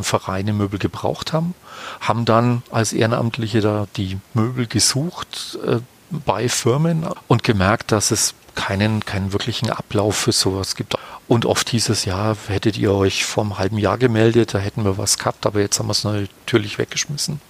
äh, 0.00 0.02
Vereine 0.02 0.52
Möbel 0.52 0.78
gebraucht 0.78 1.32
haben, 1.32 1.54
haben 2.00 2.24
dann 2.24 2.62
als 2.70 2.92
Ehrenamtliche 2.92 3.60
da 3.60 3.86
die 3.96 4.18
Möbel 4.34 4.66
gesucht 4.66 5.58
äh, 5.66 5.78
bei 6.10 6.48
Firmen 6.48 7.06
und 7.28 7.44
gemerkt, 7.44 7.92
dass 7.92 8.10
es 8.10 8.34
keinen, 8.54 9.04
keinen 9.04 9.32
wirklichen 9.32 9.70
Ablauf 9.70 10.16
für 10.16 10.32
sowas 10.32 10.74
gibt. 10.74 10.96
Und 11.28 11.46
oft 11.46 11.70
hieß 11.70 11.88
es, 11.90 12.04
ja, 12.04 12.34
hättet 12.48 12.76
ihr 12.76 12.92
euch 12.92 13.24
vor 13.24 13.44
einem 13.44 13.58
halben 13.58 13.78
Jahr 13.78 13.96
gemeldet, 13.96 14.54
da 14.54 14.58
hätten 14.58 14.84
wir 14.84 14.98
was 14.98 15.18
gehabt, 15.18 15.46
aber 15.46 15.60
jetzt 15.60 15.78
haben 15.78 15.86
wir 15.86 15.92
es 15.92 16.04
natürlich 16.04 16.78
weggeschmissen. 16.78 17.40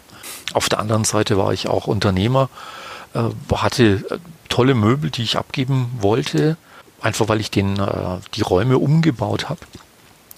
Auf 0.53 0.69
der 0.69 0.79
anderen 0.79 1.05
Seite 1.05 1.39
war 1.39 1.53
ich 1.53 1.69
auch 1.69 1.87
Unternehmer 1.87 2.51
äh, 3.15 3.55
hatte 3.55 4.05
äh, 4.11 4.19
tolle 4.49 4.75
Möbel, 4.75 5.11
die 5.11 5.23
ich 5.23 5.37
abgeben 5.37 5.91
wollte, 6.01 6.57
einfach 7.01 7.29
weil 7.29 7.41
ich 7.41 7.51
den, 7.51 7.79
äh, 7.79 8.19
die 8.35 8.43
Räume 8.43 8.79
umgebaut 8.79 9.49
habe. 9.49 9.61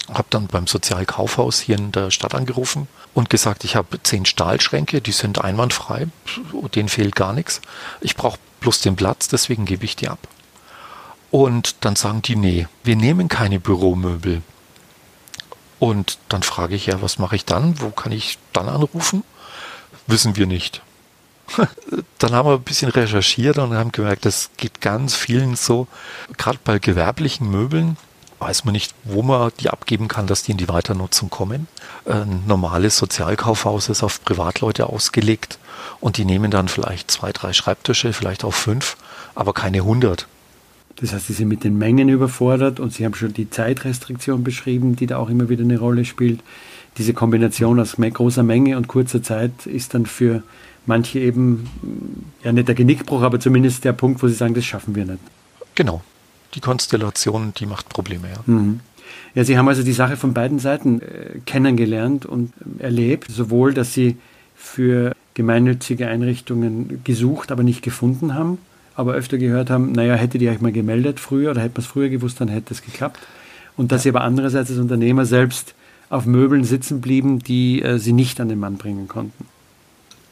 Habe 0.08 0.26
dann 0.30 0.48
beim 0.48 0.66
Sozialkaufhaus 0.66 1.60
hier 1.60 1.78
in 1.78 1.92
der 1.92 2.10
Stadt 2.10 2.34
angerufen 2.34 2.88
und 3.14 3.30
gesagt, 3.30 3.64
ich 3.64 3.76
habe 3.76 4.02
zehn 4.02 4.24
Stahlschränke, 4.24 5.00
die 5.00 5.12
sind 5.12 5.42
einwandfrei, 5.42 6.08
denen 6.74 6.88
fehlt 6.88 7.14
gar 7.14 7.32
nichts. 7.32 7.60
Ich 8.00 8.16
brauche 8.16 8.38
bloß 8.60 8.80
den 8.80 8.96
Platz, 8.96 9.28
deswegen 9.28 9.64
gebe 9.64 9.84
ich 9.84 9.96
die 9.96 10.08
ab. 10.08 10.18
Und 11.30 11.76
dann 11.80 11.96
sagen 11.96 12.22
die, 12.22 12.36
nee, 12.36 12.66
wir 12.84 12.96
nehmen 12.96 13.28
keine 13.28 13.60
Büromöbel. 13.60 14.42
Und 15.78 16.18
dann 16.28 16.42
frage 16.42 16.74
ich 16.74 16.86
ja, 16.86 17.02
was 17.02 17.18
mache 17.18 17.36
ich 17.36 17.44
dann? 17.44 17.80
Wo 17.80 17.90
kann 17.90 18.12
ich 18.12 18.38
dann 18.52 18.68
anrufen? 18.68 19.24
Wissen 20.06 20.36
wir 20.36 20.46
nicht. 20.46 20.82
Dann 22.18 22.32
haben 22.32 22.48
wir 22.48 22.54
ein 22.54 22.62
bisschen 22.62 22.90
recherchiert 22.90 23.58
und 23.58 23.74
haben 23.74 23.92
gemerkt, 23.92 24.24
das 24.24 24.50
geht 24.56 24.80
ganz 24.80 25.14
vielen 25.14 25.56
so. 25.56 25.86
Gerade 26.38 26.58
bei 26.62 26.78
gewerblichen 26.78 27.50
Möbeln 27.50 27.96
weiß 28.42 28.64
man 28.64 28.72
nicht, 28.72 28.94
wo 29.04 29.22
man 29.22 29.52
die 29.60 29.70
abgeben 29.70 30.08
kann, 30.08 30.26
dass 30.26 30.42
die 30.42 30.52
in 30.52 30.58
die 30.58 30.68
Weiternutzung 30.68 31.30
kommen. 31.30 31.68
Ein 32.04 32.42
normales 32.46 32.98
Sozialkaufhaus 32.98 33.88
ist 33.88 34.02
auf 34.02 34.24
Privatleute 34.24 34.88
ausgelegt 34.88 35.58
und 36.00 36.16
die 36.16 36.24
nehmen 36.24 36.50
dann 36.50 36.68
vielleicht 36.68 37.10
zwei, 37.10 37.32
drei 37.32 37.52
Schreibtische, 37.52 38.12
vielleicht 38.12 38.44
auch 38.44 38.54
fünf, 38.54 38.96
aber 39.34 39.52
keine 39.52 39.82
hundert. 39.82 40.26
Das 40.96 41.12
heißt, 41.12 41.28
Sie 41.28 41.32
sind 41.32 41.48
mit 41.48 41.64
den 41.64 41.78
Mengen 41.78 42.08
überfordert 42.08 42.80
und 42.80 42.92
Sie 42.92 43.04
haben 43.04 43.14
schon 43.14 43.32
die 43.32 43.48
Zeitrestriktion 43.48 44.44
beschrieben, 44.44 44.96
die 44.96 45.06
da 45.06 45.18
auch 45.18 45.28
immer 45.28 45.48
wieder 45.48 45.62
eine 45.62 45.78
Rolle 45.78 46.04
spielt. 46.04 46.40
Diese 46.98 47.14
Kombination 47.14 47.80
aus 47.80 47.96
großer 47.96 48.42
Menge 48.42 48.76
und 48.76 48.88
kurzer 48.88 49.22
Zeit 49.22 49.66
ist 49.66 49.94
dann 49.94 50.04
für 50.04 50.42
manche 50.84 51.20
eben, 51.20 52.26
ja 52.42 52.52
nicht 52.52 52.68
der 52.68 52.74
Genickbruch, 52.74 53.22
aber 53.22 53.40
zumindest 53.40 53.84
der 53.84 53.92
Punkt, 53.92 54.22
wo 54.22 54.28
sie 54.28 54.34
sagen, 54.34 54.54
das 54.54 54.64
schaffen 54.64 54.94
wir 54.94 55.04
nicht. 55.04 55.20
Genau. 55.74 56.02
Die 56.54 56.60
Konstellation, 56.60 57.52
die 57.56 57.66
macht 57.66 57.88
Probleme, 57.88 58.28
ja. 58.28 58.42
Mhm. 58.46 58.80
Ja, 59.34 59.44
Sie 59.44 59.56
haben 59.56 59.68
also 59.68 59.82
die 59.82 59.92
Sache 59.92 60.16
von 60.16 60.34
beiden 60.34 60.58
Seiten 60.58 61.00
äh, 61.00 61.38
kennengelernt 61.46 62.26
und 62.26 62.52
erlebt, 62.78 63.30
sowohl, 63.30 63.74
dass 63.74 63.94
Sie 63.94 64.16
für 64.54 65.12
gemeinnützige 65.34 66.06
Einrichtungen 66.06 67.02
gesucht, 67.04 67.50
aber 67.50 67.62
nicht 67.62 67.82
gefunden 67.82 68.34
haben, 68.34 68.58
aber 68.94 69.14
öfter 69.14 69.38
gehört 69.38 69.70
haben, 69.70 69.92
naja, 69.92 70.14
hättet 70.14 70.42
ihr 70.42 70.50
euch 70.50 70.60
mal 70.60 70.72
gemeldet 70.72 71.18
früher 71.18 71.50
oder 71.50 71.62
hätte 71.62 71.74
man 71.74 71.84
es 71.84 71.86
früher 71.86 72.10
gewusst, 72.10 72.40
dann 72.40 72.48
hätte 72.48 72.74
es 72.74 72.82
geklappt. 72.82 73.18
Und 73.76 73.90
dass. 73.90 74.02
Sie 74.02 74.10
aber 74.10 74.20
andererseits 74.20 74.70
als 74.70 74.78
Unternehmer 74.78 75.24
selbst 75.24 75.74
auf 76.10 76.26
Möbeln 76.26 76.64
sitzen 76.64 77.00
blieben, 77.00 77.38
die 77.38 77.82
äh, 77.82 77.98
Sie 77.98 78.12
nicht 78.12 78.40
an 78.40 78.48
den 78.48 78.60
Mann 78.60 78.76
bringen 78.76 79.08
konnten. 79.08 79.46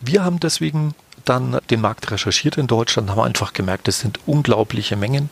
Wir 0.03 0.25
haben 0.25 0.41
deswegen 0.41 0.95
dann 1.25 1.59
den 1.71 1.81
Markt 1.81 2.11
recherchiert 2.11 2.59
in 2.59 2.67
Deutschland, 2.67 3.11
haben 3.11 3.21
einfach 3.21 3.53
gemerkt, 3.53 3.89
es 3.89 4.01
sind 4.01 4.21
unglaubliche 4.27 4.97
Mengen 4.97 5.31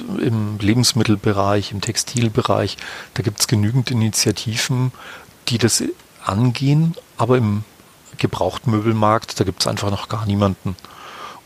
im 0.00 0.58
Lebensmittelbereich, 0.58 1.72
im 1.72 1.80
Textilbereich. 1.80 2.76
Da 3.14 3.22
gibt 3.22 3.40
es 3.40 3.48
genügend 3.48 3.90
Initiativen, 3.90 4.92
die 5.48 5.58
das 5.58 5.82
angehen, 6.24 6.94
aber 7.16 7.36
im 7.38 7.64
Gebrauchtmöbelmarkt, 8.18 9.38
da 9.38 9.44
gibt 9.44 9.60
es 9.60 9.66
einfach 9.66 9.90
noch 9.90 10.08
gar 10.08 10.26
niemanden. 10.26 10.76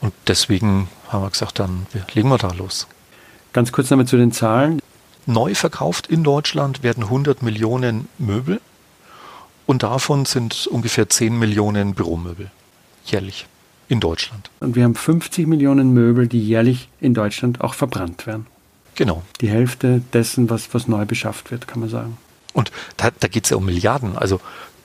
Und 0.00 0.14
deswegen 0.26 0.88
haben 1.08 1.22
wir 1.22 1.30
gesagt, 1.30 1.58
dann 1.58 1.86
legen 2.14 2.28
wir 2.28 2.38
da 2.38 2.52
los. 2.52 2.86
Ganz 3.52 3.72
kurz 3.72 3.90
nochmal 3.90 4.06
zu 4.06 4.16
den 4.16 4.32
Zahlen. 4.32 4.80
neu 5.26 5.54
verkauft 5.54 6.06
in 6.06 6.24
Deutschland 6.24 6.82
werden 6.82 7.04
100 7.04 7.42
Millionen 7.42 8.08
Möbel 8.18 8.60
und 9.66 9.82
davon 9.82 10.24
sind 10.24 10.66
ungefähr 10.66 11.08
10 11.08 11.38
Millionen 11.38 11.94
Büromöbel 11.94 12.50
jährlich 13.04 13.46
in 13.90 13.98
Deutschland. 13.98 14.50
Und 14.60 14.76
wir 14.76 14.84
haben 14.84 14.94
50 14.94 15.48
Millionen 15.48 15.92
Möbel, 15.92 16.28
die 16.28 16.40
jährlich 16.40 16.88
in 17.00 17.12
Deutschland 17.12 17.60
auch 17.60 17.74
verbrannt 17.74 18.26
werden. 18.26 18.46
Genau. 18.94 19.22
Die 19.40 19.48
Hälfte 19.48 20.00
dessen, 20.12 20.48
was, 20.48 20.72
was 20.72 20.86
neu 20.86 21.04
beschafft 21.04 21.50
wird, 21.50 21.66
kann 21.66 21.80
man 21.80 21.88
sagen. 21.88 22.16
Und 22.52 22.70
da, 22.96 23.10
da 23.18 23.26
geht 23.26 23.44
es 23.44 23.50
ja 23.50 23.56
um 23.56 23.64
Milliarden. 23.64 24.16
Also 24.16 24.40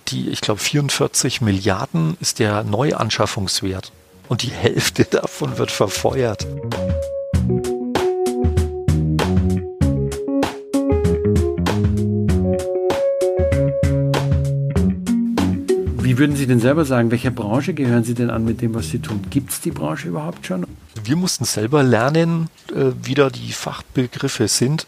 die, 0.07 0.29
ich 0.29 0.41
glaube, 0.41 0.59
44 0.59 1.41
Milliarden 1.41 2.17
ist 2.19 2.39
der 2.39 2.63
Neuanschaffungswert. 2.63 3.91
Und 4.27 4.41
die 4.41 4.51
Hälfte 4.51 5.05
davon 5.09 5.59
wird 5.59 5.69
verfeuert. 5.69 6.47
Wie 16.15 16.19
würden 16.19 16.37
Sie 16.37 16.47
denn 16.47 16.61
selber 16.61 16.85
sagen, 16.85 17.11
welcher 17.11 17.29
Branche 17.29 17.73
gehören 17.73 18.05
Sie 18.05 18.13
denn 18.13 18.29
an 18.29 18.45
mit 18.45 18.61
dem, 18.61 18.73
was 18.73 18.87
Sie 18.89 18.99
tun? 18.99 19.25
Gibt 19.29 19.51
es 19.51 19.59
die 19.59 19.71
Branche 19.71 20.07
überhaupt 20.07 20.45
schon? 20.45 20.65
Wir 21.03 21.17
mussten 21.17 21.43
selber 21.43 21.83
lernen, 21.83 22.47
äh, 22.73 22.93
wie 23.03 23.15
da 23.15 23.29
die 23.29 23.51
Fachbegriffe 23.51 24.47
sind. 24.47 24.87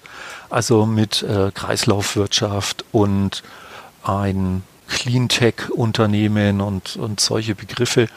Also 0.50 0.86
mit 0.86 1.24
äh, 1.24 1.51
Kreislaufwirtschaft 1.53 2.86
und 2.93 3.43
ein 4.03 4.63
Cleantech-Unternehmen 4.88 6.62
und, 6.62 6.96
und 6.96 7.19
solche 7.19 7.55
Begriffe, 7.55 8.07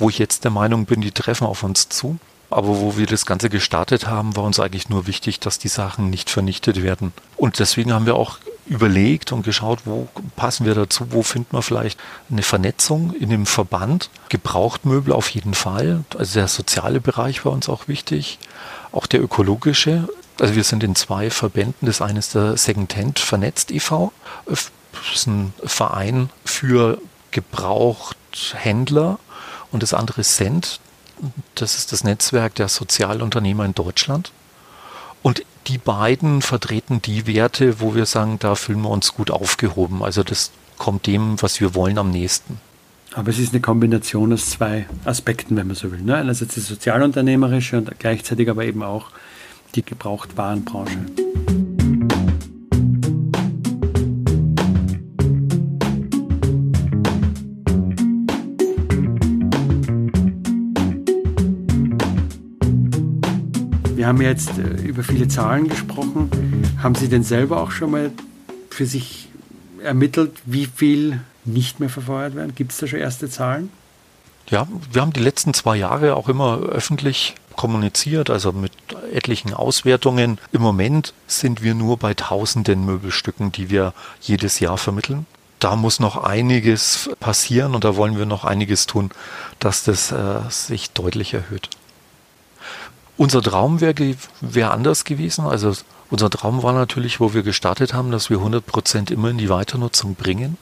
wo 0.00 0.08
ich 0.08 0.18
jetzt 0.18 0.42
der 0.42 0.50
Meinung 0.50 0.84
bin, 0.84 1.00
die 1.00 1.12
treffen 1.12 1.46
auf 1.46 1.62
uns 1.62 1.88
zu. 1.88 2.18
Aber 2.50 2.80
wo 2.80 2.96
wir 2.96 3.06
das 3.06 3.24
Ganze 3.24 3.50
gestartet 3.50 4.08
haben, 4.08 4.34
war 4.34 4.42
uns 4.42 4.58
eigentlich 4.58 4.88
nur 4.88 5.06
wichtig, 5.06 5.38
dass 5.38 5.60
die 5.60 5.68
Sachen 5.68 6.10
nicht 6.10 6.28
vernichtet 6.28 6.82
werden. 6.82 7.12
Und 7.36 7.60
deswegen 7.60 7.92
haben 7.92 8.06
wir 8.06 8.16
auch 8.16 8.40
überlegt 8.68 9.32
und 9.32 9.42
geschaut, 9.42 9.80
wo 9.84 10.08
passen 10.36 10.66
wir 10.66 10.74
dazu, 10.74 11.12
wo 11.12 11.22
finden 11.22 11.56
wir 11.56 11.62
vielleicht 11.62 11.98
eine 12.30 12.42
Vernetzung 12.42 13.14
in 13.14 13.30
dem 13.30 13.46
Verband. 13.46 14.10
Gebrauchtmöbel 14.28 15.12
auf 15.12 15.30
jeden 15.30 15.54
Fall. 15.54 16.04
Also 16.16 16.34
der 16.34 16.48
soziale 16.48 17.00
Bereich 17.00 17.44
war 17.44 17.52
uns 17.52 17.68
auch 17.68 17.88
wichtig. 17.88 18.38
Auch 18.92 19.06
der 19.06 19.22
ökologische. 19.22 20.08
Also 20.40 20.54
wir 20.54 20.64
sind 20.64 20.84
in 20.84 20.94
zwei 20.94 21.30
Verbänden. 21.30 21.86
Das 21.86 22.00
eine 22.00 22.18
ist 22.18 22.34
der 22.34 22.56
Secondhand 22.56 23.18
Vernetzt 23.18 23.70
e.V. 23.70 24.12
Das 24.46 24.70
ist 25.14 25.26
ein 25.26 25.52
Verein 25.64 26.30
für 26.44 27.00
Gebrauchthändler. 27.30 29.18
Und 29.72 29.82
das 29.82 29.94
andere 29.94 30.20
ist 30.20 30.36
Cent. 30.36 30.80
Das 31.54 31.76
ist 31.76 31.92
das 31.92 32.04
Netzwerk 32.04 32.54
der 32.54 32.68
Sozialunternehmer 32.68 33.64
in 33.64 33.74
Deutschland. 33.74 34.32
Und 35.22 35.42
die 35.68 35.78
beiden 35.78 36.40
vertreten 36.40 37.02
die 37.02 37.26
Werte, 37.26 37.80
wo 37.80 37.94
wir 37.94 38.06
sagen, 38.06 38.38
da 38.38 38.54
fühlen 38.54 38.80
wir 38.80 38.90
uns 38.90 39.12
gut 39.12 39.30
aufgehoben. 39.30 40.02
Also 40.02 40.22
das 40.22 40.50
kommt 40.78 41.06
dem, 41.06 41.40
was 41.42 41.60
wir 41.60 41.74
wollen, 41.74 41.98
am 41.98 42.10
nächsten. 42.10 42.58
Aber 43.14 43.28
es 43.30 43.38
ist 43.38 43.52
eine 43.52 43.60
Kombination 43.60 44.32
aus 44.32 44.48
zwei 44.48 44.86
Aspekten, 45.04 45.56
wenn 45.56 45.66
man 45.66 45.76
so 45.76 45.92
will. 45.92 46.00
Ne? 46.00 46.16
Einerseits 46.16 46.54
das 46.54 46.66
sozialunternehmerische 46.66 47.76
und 47.76 47.98
gleichzeitig 47.98 48.48
aber 48.48 48.64
eben 48.64 48.82
auch 48.82 49.10
die 49.74 49.84
Gebrauchtwarenbranche. 49.84 50.98
Wir 63.98 64.06
haben 64.06 64.22
jetzt 64.22 64.50
äh, 64.58 64.77
über 64.98 65.04
viele 65.04 65.28
Zahlen 65.28 65.68
gesprochen. 65.68 66.28
Haben 66.82 66.96
Sie 66.96 67.08
denn 67.08 67.22
selber 67.22 67.62
auch 67.62 67.70
schon 67.70 67.92
mal 67.92 68.10
für 68.68 68.84
sich 68.84 69.28
ermittelt, 69.80 70.32
wie 70.44 70.66
viel 70.66 71.20
nicht 71.44 71.78
mehr 71.78 71.88
verfeuert 71.88 72.34
werden? 72.34 72.52
Gibt 72.56 72.72
es 72.72 72.78
da 72.78 72.88
schon 72.88 72.98
erste 72.98 73.30
Zahlen? 73.30 73.70
Ja, 74.50 74.66
wir 74.90 75.00
haben 75.00 75.12
die 75.12 75.20
letzten 75.20 75.54
zwei 75.54 75.76
Jahre 75.76 76.16
auch 76.16 76.28
immer 76.28 76.58
öffentlich 76.58 77.36
kommuniziert, 77.54 78.28
also 78.28 78.50
mit 78.50 78.72
etlichen 79.12 79.54
Auswertungen. 79.54 80.38
Im 80.50 80.62
Moment 80.62 81.14
sind 81.28 81.62
wir 81.62 81.74
nur 81.74 81.96
bei 81.96 82.14
tausenden 82.14 82.84
Möbelstücken, 82.84 83.52
die 83.52 83.70
wir 83.70 83.94
jedes 84.20 84.58
Jahr 84.58 84.78
vermitteln. 84.78 85.26
Da 85.60 85.76
muss 85.76 86.00
noch 86.00 86.24
einiges 86.24 87.08
passieren 87.20 87.76
und 87.76 87.84
da 87.84 87.94
wollen 87.94 88.18
wir 88.18 88.26
noch 88.26 88.44
einiges 88.44 88.86
tun, 88.86 89.12
dass 89.60 89.84
das 89.84 90.10
äh, 90.10 90.40
sich 90.48 90.90
deutlich 90.90 91.34
erhöht. 91.34 91.70
Unser 93.18 93.42
Traum 93.42 93.80
wäre 93.80 94.14
wär 94.40 94.70
anders 94.70 95.02
gewesen. 95.02 95.44
Also 95.44 95.72
unser 96.08 96.30
Traum 96.30 96.62
war 96.62 96.72
natürlich, 96.72 97.18
wo 97.18 97.34
wir 97.34 97.42
gestartet 97.42 97.92
haben, 97.92 98.12
dass 98.12 98.30
wir 98.30 98.36
100 98.36 98.64
Prozent 98.64 99.10
immer 99.10 99.30
in 99.30 99.38
die 99.38 99.48
Weiternutzung 99.48 100.14
bringen. 100.14 100.56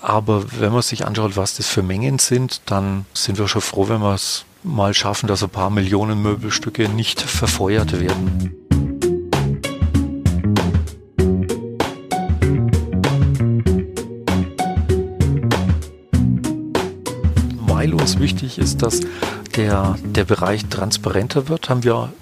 Aber 0.00 0.42
wenn 0.58 0.72
man 0.72 0.80
sich 0.80 1.06
anschaut, 1.06 1.36
was 1.36 1.56
das 1.56 1.66
für 1.66 1.82
Mengen 1.82 2.18
sind, 2.18 2.62
dann 2.64 3.04
sind 3.12 3.38
wir 3.38 3.46
schon 3.46 3.60
froh, 3.60 3.90
wenn 3.90 4.00
wir 4.00 4.14
es 4.14 4.46
mal 4.62 4.94
schaffen, 4.94 5.26
dass 5.26 5.42
ein 5.42 5.50
paar 5.50 5.68
Millionen 5.68 6.22
Möbelstücke 6.22 6.88
nicht 6.88 7.20
verfeuert 7.20 8.00
werden. 8.00 8.54
Weil 17.66 17.92
uns 17.92 18.18
wichtig 18.18 18.56
ist, 18.56 18.80
dass 18.80 19.00
der, 19.56 19.96
der 20.02 20.24
Bereich 20.24 20.66
transparenter 20.66 21.48
wird, 21.48 21.68
haben 21.68 21.84
wir 21.84 22.12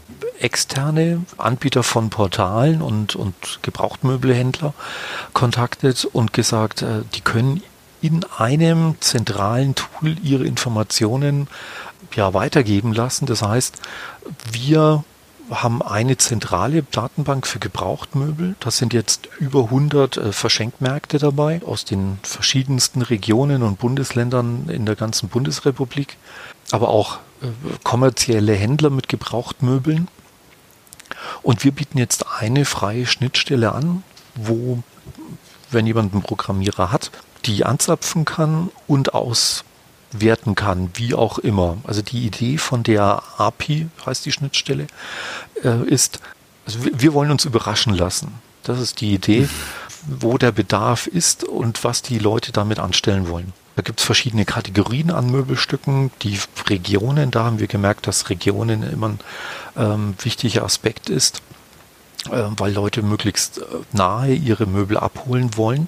externe 0.41 1.25
Anbieter 1.37 1.83
von 1.83 2.11
Portalen 2.11 2.81
und, 2.81 3.17
und 3.17 3.35
Gebrauchtmöbelhändler 3.63 4.73
kontaktet 5.33 6.05
und 6.05 6.33
gesagt, 6.33 6.83
äh, 6.83 7.03
die 7.15 7.21
können 7.21 7.63
in 8.01 8.25
einem 8.37 8.95
zentralen 9.01 9.75
Tool 9.75 10.17
ihre 10.23 10.45
Informationen 10.45 11.49
ja, 12.15 12.33
weitergeben 12.33 12.93
lassen. 12.93 13.27
Das 13.27 13.43
heißt, 13.43 13.77
wir 14.53 15.05
haben 15.51 15.83
eine 15.83 16.17
zentrale 16.19 16.83
Datenbank 16.83 17.47
für 17.47 17.59
Gebrauchtmöbel. 17.59 18.55
Da 18.61 18.71
sind 18.71 18.93
jetzt 18.93 19.29
über 19.39 19.65
100 19.65 20.17
äh, 20.17 20.33
Verschenkmärkte 20.33 21.19
dabei 21.19 21.61
aus 21.65 21.85
den 21.85 22.19
verschiedensten 22.23 23.03
Regionen 23.03 23.63
und 23.63 23.79
Bundesländern 23.79 24.69
in 24.69 24.87
der 24.87 24.95
ganzen 24.95 25.29
Bundesrepublik, 25.29 26.17
aber 26.71 26.89
auch 26.89 27.19
äh, 27.43 27.47
kommerzielle 27.85 28.55
Händler 28.55 28.91
mit 28.91 29.09
Gebrauchtmöbeln. 29.09 30.09
Und 31.43 31.65
wir 31.65 31.73
bieten 31.73 31.99
jetzt 31.99 32.27
eine 32.41 32.65
freie 32.65 33.07
Schnittstelle 33.07 33.73
an, 33.73 34.03
wo, 34.35 34.83
wenn 35.71 35.87
jemand 35.87 36.13
einen 36.13 36.23
Programmierer 36.23 36.93
hat, 36.93 37.11
die 37.45 37.65
anzapfen 37.65 38.25
kann 38.25 38.71
und 38.87 39.15
auswerten 39.15 40.55
kann, 40.55 40.91
wie 40.95 41.15
auch 41.15 41.39
immer. 41.39 41.79
Also 41.85 42.03
die 42.03 42.27
Idee 42.27 42.59
von 42.59 42.83
der 42.83 43.23
API, 43.39 43.89
heißt 44.05 44.27
die 44.27 44.33
Schnittstelle, 44.33 44.87
äh, 45.63 45.83
ist, 45.85 46.21
also 46.67 46.81
wir 46.85 47.15
wollen 47.15 47.31
uns 47.31 47.45
überraschen 47.45 47.95
lassen. 47.95 48.35
Das 48.63 48.81
ist 48.81 49.01
die 49.01 49.15
Idee, 49.15 49.49
wo 50.07 50.39
der 50.39 50.53
Bedarf 50.53 51.07
ist 51.07 51.45
und 51.45 51.85
was 51.85 52.03
die 52.03 52.19
Leute 52.19 52.53
damit 52.53 52.79
anstellen 52.79 53.29
wollen. 53.29 53.53
Da 53.77 53.83
gibt 53.83 54.01
es 54.01 54.07
verschiedene 54.07 54.45
Kategorien 54.45 55.13
an 55.13 55.31
Möbelstücken. 55.31 56.11
Die 56.23 56.39
Regionen, 56.67 57.31
da 57.31 57.45
haben 57.45 57.61
wir 57.61 57.69
gemerkt, 57.69 58.09
dass 58.09 58.29
Regionen 58.29 58.83
immer 58.83 59.11
ein 59.11 59.21
ähm, 59.77 60.15
wichtiger 60.21 60.65
Aspekt 60.65 61.09
ist, 61.11 61.43
äh, 62.29 62.43
weil 62.57 62.73
Leute 62.73 63.03
möglichst 63.03 63.59
äh, 63.59 63.63
nahe 63.93 64.35
ihre 64.35 64.67
Möbel 64.67 64.97
abholen 64.97 65.57
wollen. 65.57 65.87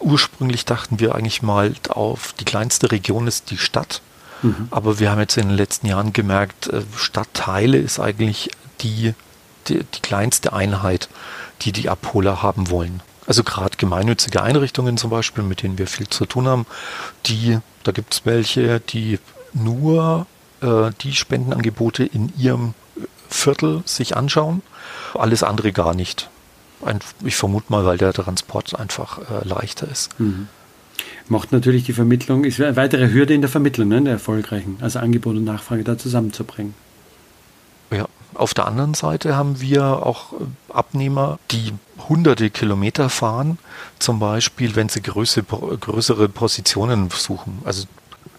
Ursprünglich 0.00 0.64
dachten 0.64 0.98
wir 0.98 1.14
eigentlich 1.14 1.40
mal 1.40 1.74
auf 1.88 2.32
die 2.32 2.44
kleinste 2.44 2.90
Region 2.90 3.28
ist 3.28 3.52
die 3.52 3.58
Stadt. 3.58 4.02
Mhm. 4.42 4.66
Aber 4.72 4.98
wir 4.98 5.12
haben 5.12 5.20
jetzt 5.20 5.36
in 5.36 5.48
den 5.48 5.56
letzten 5.56 5.86
Jahren 5.86 6.12
gemerkt, 6.12 6.66
äh, 6.66 6.82
Stadtteile 6.96 7.78
ist 7.78 8.00
eigentlich 8.00 8.50
die, 8.80 9.14
die, 9.68 9.84
die 9.84 10.00
kleinste 10.00 10.52
Einheit, 10.52 11.08
die 11.62 11.70
die 11.70 11.88
Abholer 11.88 12.42
haben 12.42 12.70
wollen. 12.70 13.02
Also 13.26 13.42
gerade 13.42 13.76
gemeinnützige 13.76 14.42
Einrichtungen 14.42 14.96
zum 14.96 15.10
Beispiel, 15.10 15.44
mit 15.44 15.62
denen 15.62 15.78
wir 15.78 15.86
viel 15.86 16.08
zu 16.08 16.26
tun 16.26 16.46
haben, 16.46 16.66
die, 17.26 17.58
da 17.82 17.92
gibt 17.92 18.12
es 18.12 18.26
welche, 18.26 18.80
die 18.80 19.18
nur 19.52 20.26
äh, 20.60 20.90
die 21.00 21.14
Spendenangebote 21.14 22.04
in 22.04 22.32
ihrem 22.36 22.74
Viertel 23.28 23.82
sich 23.86 24.16
anschauen, 24.16 24.62
alles 25.14 25.42
andere 25.42 25.72
gar 25.72 25.94
nicht. 25.94 26.28
Ein, 26.84 27.00
ich 27.24 27.36
vermute 27.36 27.66
mal, 27.70 27.84
weil 27.84 27.98
der 27.98 28.12
Transport 28.12 28.78
einfach 28.78 29.18
äh, 29.18 29.46
leichter 29.48 29.90
ist. 29.90 30.18
Mhm. 30.20 30.48
Macht 31.28 31.52
natürlich 31.52 31.84
die 31.84 31.94
Vermittlung, 31.94 32.44
ist 32.44 32.60
eine 32.60 32.76
weitere 32.76 33.10
Hürde 33.10 33.34
in 33.34 33.40
der 33.40 33.50
Vermittlung, 33.50 33.88
ne, 33.88 34.02
der 34.02 34.12
erfolgreichen, 34.14 34.76
also 34.80 34.98
Angebot 34.98 35.36
und 35.36 35.44
Nachfrage 35.44 35.82
da 35.82 35.96
zusammenzubringen. 35.96 36.74
Auf 38.34 38.54
der 38.54 38.66
anderen 38.66 38.94
Seite 38.94 39.36
haben 39.36 39.60
wir 39.60 39.84
auch 39.84 40.32
Abnehmer, 40.68 41.38
die 41.50 41.72
hunderte 42.08 42.50
Kilometer 42.50 43.08
fahren, 43.08 43.58
zum 43.98 44.18
Beispiel, 44.18 44.76
wenn 44.76 44.88
sie 44.88 45.02
größere, 45.02 45.78
größere 45.78 46.28
Positionen 46.28 47.10
suchen. 47.10 47.60
Also 47.64 47.86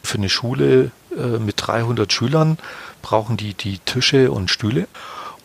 für 0.03 0.17
eine 0.17 0.29
Schule 0.29 0.91
äh, 1.17 1.39
mit 1.39 1.55
300 1.58 2.12
Schülern 2.12 2.58
brauchen 3.01 3.38
die 3.38 3.53
die 3.53 3.79
Tische 3.79 4.31
und 4.31 4.51
Stühle. 4.51 4.88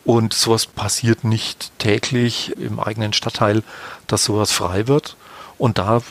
Und 0.03 0.33
sowas 0.33 0.65
passiert 0.65 1.23
nicht 1.23 1.71
täglich 1.77 2.57
im 2.57 2.79
eigenen 2.79 3.13
Stadtteil, 3.13 3.63
dass 4.07 4.25
sowas 4.25 4.51
frei 4.51 4.87
wird. 4.87 5.15
Und 5.57 5.77
da 5.77 6.01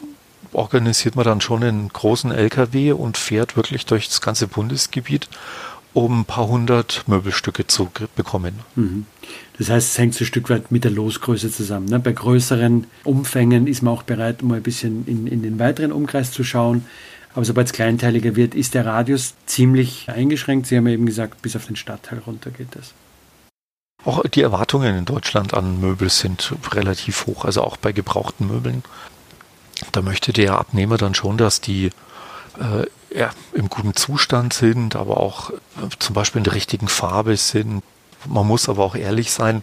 organisiert 0.53 1.17
man 1.17 1.25
dann 1.25 1.41
schon 1.41 1.63
einen 1.63 1.89
großen 1.89 2.31
LKW 2.31 2.93
und 2.93 3.17
fährt 3.17 3.57
wirklich 3.57 3.87
durch 3.87 4.09
das 4.09 4.21
ganze 4.21 4.47
Bundesgebiet, 4.47 5.29
um 5.93 6.21
ein 6.21 6.25
paar 6.25 6.49
hundert 6.49 7.05
Möbelstücke 7.07 7.67
zu 7.67 7.91
bekommen. 8.17 8.61
Mhm. 8.77 9.07
Das 9.59 9.71
heißt, 9.71 9.93
es 9.93 9.99
hängt 9.99 10.15
so 10.15 10.25
ein 10.25 10.27
Stück 10.27 10.49
weit 10.51 10.71
mit 10.71 10.85
der 10.85 10.91
Losgröße 10.91 11.51
zusammen. 11.51 11.87
Ne? 11.87 11.99
Bei 11.99 12.13
größeren 12.13 12.87
Umfängen 13.05 13.67
ist 13.67 13.83
man 13.83 13.95
auch 13.95 14.03
bereit, 14.03 14.43
mal 14.43 14.57
ein 14.57 14.63
bisschen 14.63 15.07
in, 15.07 15.27
in 15.27 15.43
den 15.43 15.59
weiteren 15.59 15.93
Umkreis 15.93 16.33
zu 16.33 16.45
schauen. 16.45 16.87
Aber 17.35 17.45
sobald 17.45 17.69
es 17.69 17.73
kleinteiliger 17.73 18.35
wird, 18.37 18.55
ist 18.55 18.75
der 18.75 18.87
Radius 18.87 19.35
ziemlich 19.47 20.09
eingeschränkt. 20.09 20.67
Sie 20.67 20.77
haben 20.77 20.87
eben 20.87 21.07
gesagt, 21.07 21.43
bis 21.43 21.57
auf 21.57 21.67
den 21.67 21.77
Stadtteil 21.77 22.19
runter 22.21 22.51
geht 22.51 22.75
das. 22.75 22.95
Auch 24.05 24.23
die 24.25 24.41
Erwartungen 24.41 24.97
in 24.97 25.05
Deutschland 25.05 25.53
an 25.53 25.81
Möbel 25.81 26.09
sind 26.09 26.55
relativ 26.73 27.27
hoch, 27.27 27.45
also 27.45 27.63
auch 27.63 27.77
bei 27.77 27.93
gebrauchten 27.93 28.47
Möbeln. 28.47 28.83
Da 29.93 30.03
möchte 30.03 30.33
der 30.33 30.59
Abnehmer 30.59 30.97
dann 30.97 31.15
schon, 31.15 31.37
dass 31.37 31.61
die 31.61 31.91
ja, 33.15 33.31
im 33.55 33.69
guten 33.69 33.95
Zustand 33.95 34.53
sind, 34.53 34.97
aber 34.97 35.19
auch 35.19 35.51
äh, 35.51 35.55
zum 35.99 36.15
Beispiel 36.15 36.41
in 36.41 36.45
der 36.45 36.55
richtigen 36.55 36.89
Farbe 36.89 37.37
sind. 37.37 37.83
Man 38.29 38.47
muss 38.47 38.69
aber 38.69 38.85
auch 38.85 38.95
ehrlich 38.95 39.33
sein, 39.33 39.63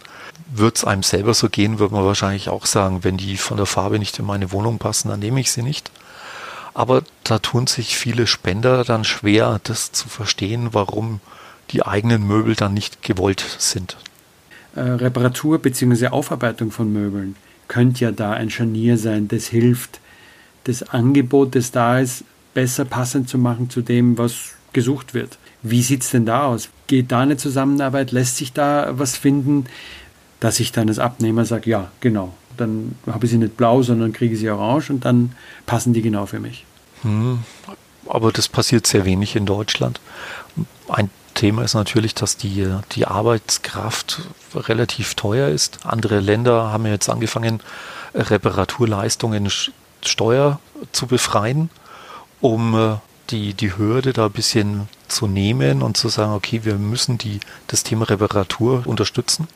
wird 0.50 0.76
es 0.76 0.84
einem 0.84 1.02
selber 1.02 1.34
so 1.34 1.48
gehen, 1.48 1.78
würde 1.78 1.94
man 1.94 2.04
wahrscheinlich 2.04 2.48
auch 2.48 2.66
sagen, 2.66 3.04
wenn 3.04 3.16
die 3.16 3.36
von 3.36 3.56
der 3.56 3.66
Farbe 3.66 3.98
nicht 3.98 4.18
in 4.18 4.26
meine 4.26 4.52
Wohnung 4.52 4.78
passen, 4.78 5.08
dann 5.08 5.20
nehme 5.20 5.40
ich 5.40 5.52
sie 5.52 5.62
nicht. 5.62 5.90
Aber 6.74 7.02
da 7.24 7.38
tun 7.38 7.66
sich 7.66 7.96
viele 7.96 8.26
Spender 8.26 8.84
dann 8.84 9.04
schwer, 9.04 9.60
das 9.64 9.92
zu 9.92 10.08
verstehen, 10.08 10.68
warum 10.72 11.20
die 11.70 11.84
eigenen 11.84 12.26
Möbel 12.26 12.54
dann 12.54 12.74
nicht 12.74 13.02
gewollt 13.02 13.44
sind. 13.58 13.96
Äh, 14.74 14.80
Reparatur 14.80 15.58
bzw. 15.58 16.08
Aufarbeitung 16.08 16.70
von 16.70 16.92
Möbeln 16.92 17.36
könnte 17.68 18.04
ja 18.04 18.12
da 18.12 18.32
ein 18.32 18.50
Scharnier 18.50 18.96
sein, 18.96 19.28
das 19.28 19.46
hilft, 19.46 20.00
das 20.64 20.82
Angebot, 20.82 21.54
das 21.54 21.70
da 21.70 21.98
ist, 21.98 22.24
besser 22.58 22.84
passend 22.84 23.28
zu 23.28 23.38
machen 23.38 23.70
zu 23.70 23.82
dem, 23.82 24.18
was 24.18 24.54
gesucht 24.72 25.14
wird. 25.14 25.38
Wie 25.62 25.80
sieht 25.80 26.02
es 26.02 26.10
denn 26.10 26.26
da 26.26 26.46
aus? 26.46 26.70
Geht 26.88 27.12
da 27.12 27.20
eine 27.20 27.36
Zusammenarbeit? 27.36 28.10
Lässt 28.10 28.36
sich 28.36 28.52
da 28.52 28.98
was 28.98 29.16
finden, 29.16 29.66
dass 30.40 30.58
ich 30.58 30.72
dann 30.72 30.88
als 30.88 30.98
Abnehmer 30.98 31.44
sage, 31.44 31.70
ja, 31.70 31.92
genau, 32.00 32.34
dann 32.56 32.96
habe 33.06 33.26
ich 33.26 33.30
sie 33.30 33.38
nicht 33.38 33.56
blau, 33.56 33.82
sondern 33.82 34.12
kriege 34.12 34.36
sie 34.36 34.50
orange 34.50 34.90
und 34.90 35.04
dann 35.04 35.36
passen 35.66 35.92
die 35.92 36.02
genau 36.02 36.26
für 36.26 36.40
mich. 36.40 36.64
Hm, 37.02 37.44
aber 38.08 38.32
das 38.32 38.48
passiert 38.48 38.88
sehr 38.88 39.04
wenig 39.04 39.36
in 39.36 39.46
Deutschland. 39.46 40.00
Ein 40.88 41.10
Thema 41.34 41.62
ist 41.62 41.74
natürlich, 41.74 42.16
dass 42.16 42.38
die, 42.38 42.66
die 42.90 43.06
Arbeitskraft 43.06 44.22
relativ 44.56 45.14
teuer 45.14 45.48
ist. 45.48 45.86
Andere 45.86 46.18
Länder 46.18 46.72
haben 46.72 46.86
jetzt 46.86 47.08
angefangen, 47.08 47.60
Reparaturleistungen 48.16 49.48
Steuer 50.04 50.58
zu 50.90 51.06
befreien, 51.06 51.70
um 52.40 52.74
äh, 52.74 52.96
die, 53.30 53.54
die 53.54 53.76
Hürde 53.76 54.12
da 54.12 54.26
ein 54.26 54.32
bisschen 54.32 54.88
zu 55.08 55.26
nehmen 55.26 55.82
und 55.82 55.96
zu 55.96 56.08
sagen, 56.08 56.32
okay, 56.32 56.64
wir 56.64 56.74
müssen 56.74 57.18
die, 57.18 57.40
das 57.66 57.82
Thema 57.82 58.08
Reparatur 58.08 58.86
unterstützen. 58.86 59.48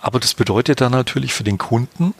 Aber 0.00 0.20
das 0.20 0.34
bedeutet 0.34 0.80
dann 0.80 0.92
natürlich 0.92 1.34
für 1.34 1.44
den 1.44 1.58
Kunden, 1.58 2.14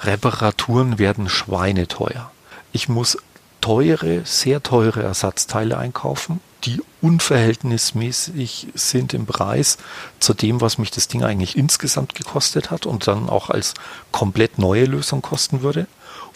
Reparaturen 0.00 0.98
werden 0.98 1.28
schweineteuer. 1.28 2.30
Ich 2.72 2.88
muss 2.88 3.18
teure, 3.60 4.22
sehr 4.24 4.62
teure 4.62 5.02
Ersatzteile 5.02 5.78
einkaufen, 5.78 6.40
die 6.64 6.82
unverhältnismäßig 7.00 8.68
sind 8.74 9.14
im 9.14 9.26
Preis 9.26 9.78
zu 10.18 10.34
dem, 10.34 10.60
was 10.60 10.78
mich 10.78 10.90
das 10.90 11.08
Ding 11.08 11.22
eigentlich 11.22 11.56
insgesamt 11.56 12.14
gekostet 12.14 12.70
hat 12.70 12.86
und 12.86 13.06
dann 13.06 13.28
auch 13.28 13.50
als 13.50 13.74
komplett 14.12 14.58
neue 14.58 14.86
Lösung 14.86 15.22
kosten 15.22 15.62
würde 15.62 15.86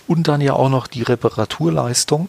und 0.08 0.26
dann 0.26 0.40
ja 0.40 0.54
auch 0.54 0.70
noch 0.70 0.88
die 0.88 1.02
Reparaturleistung. 1.02 2.28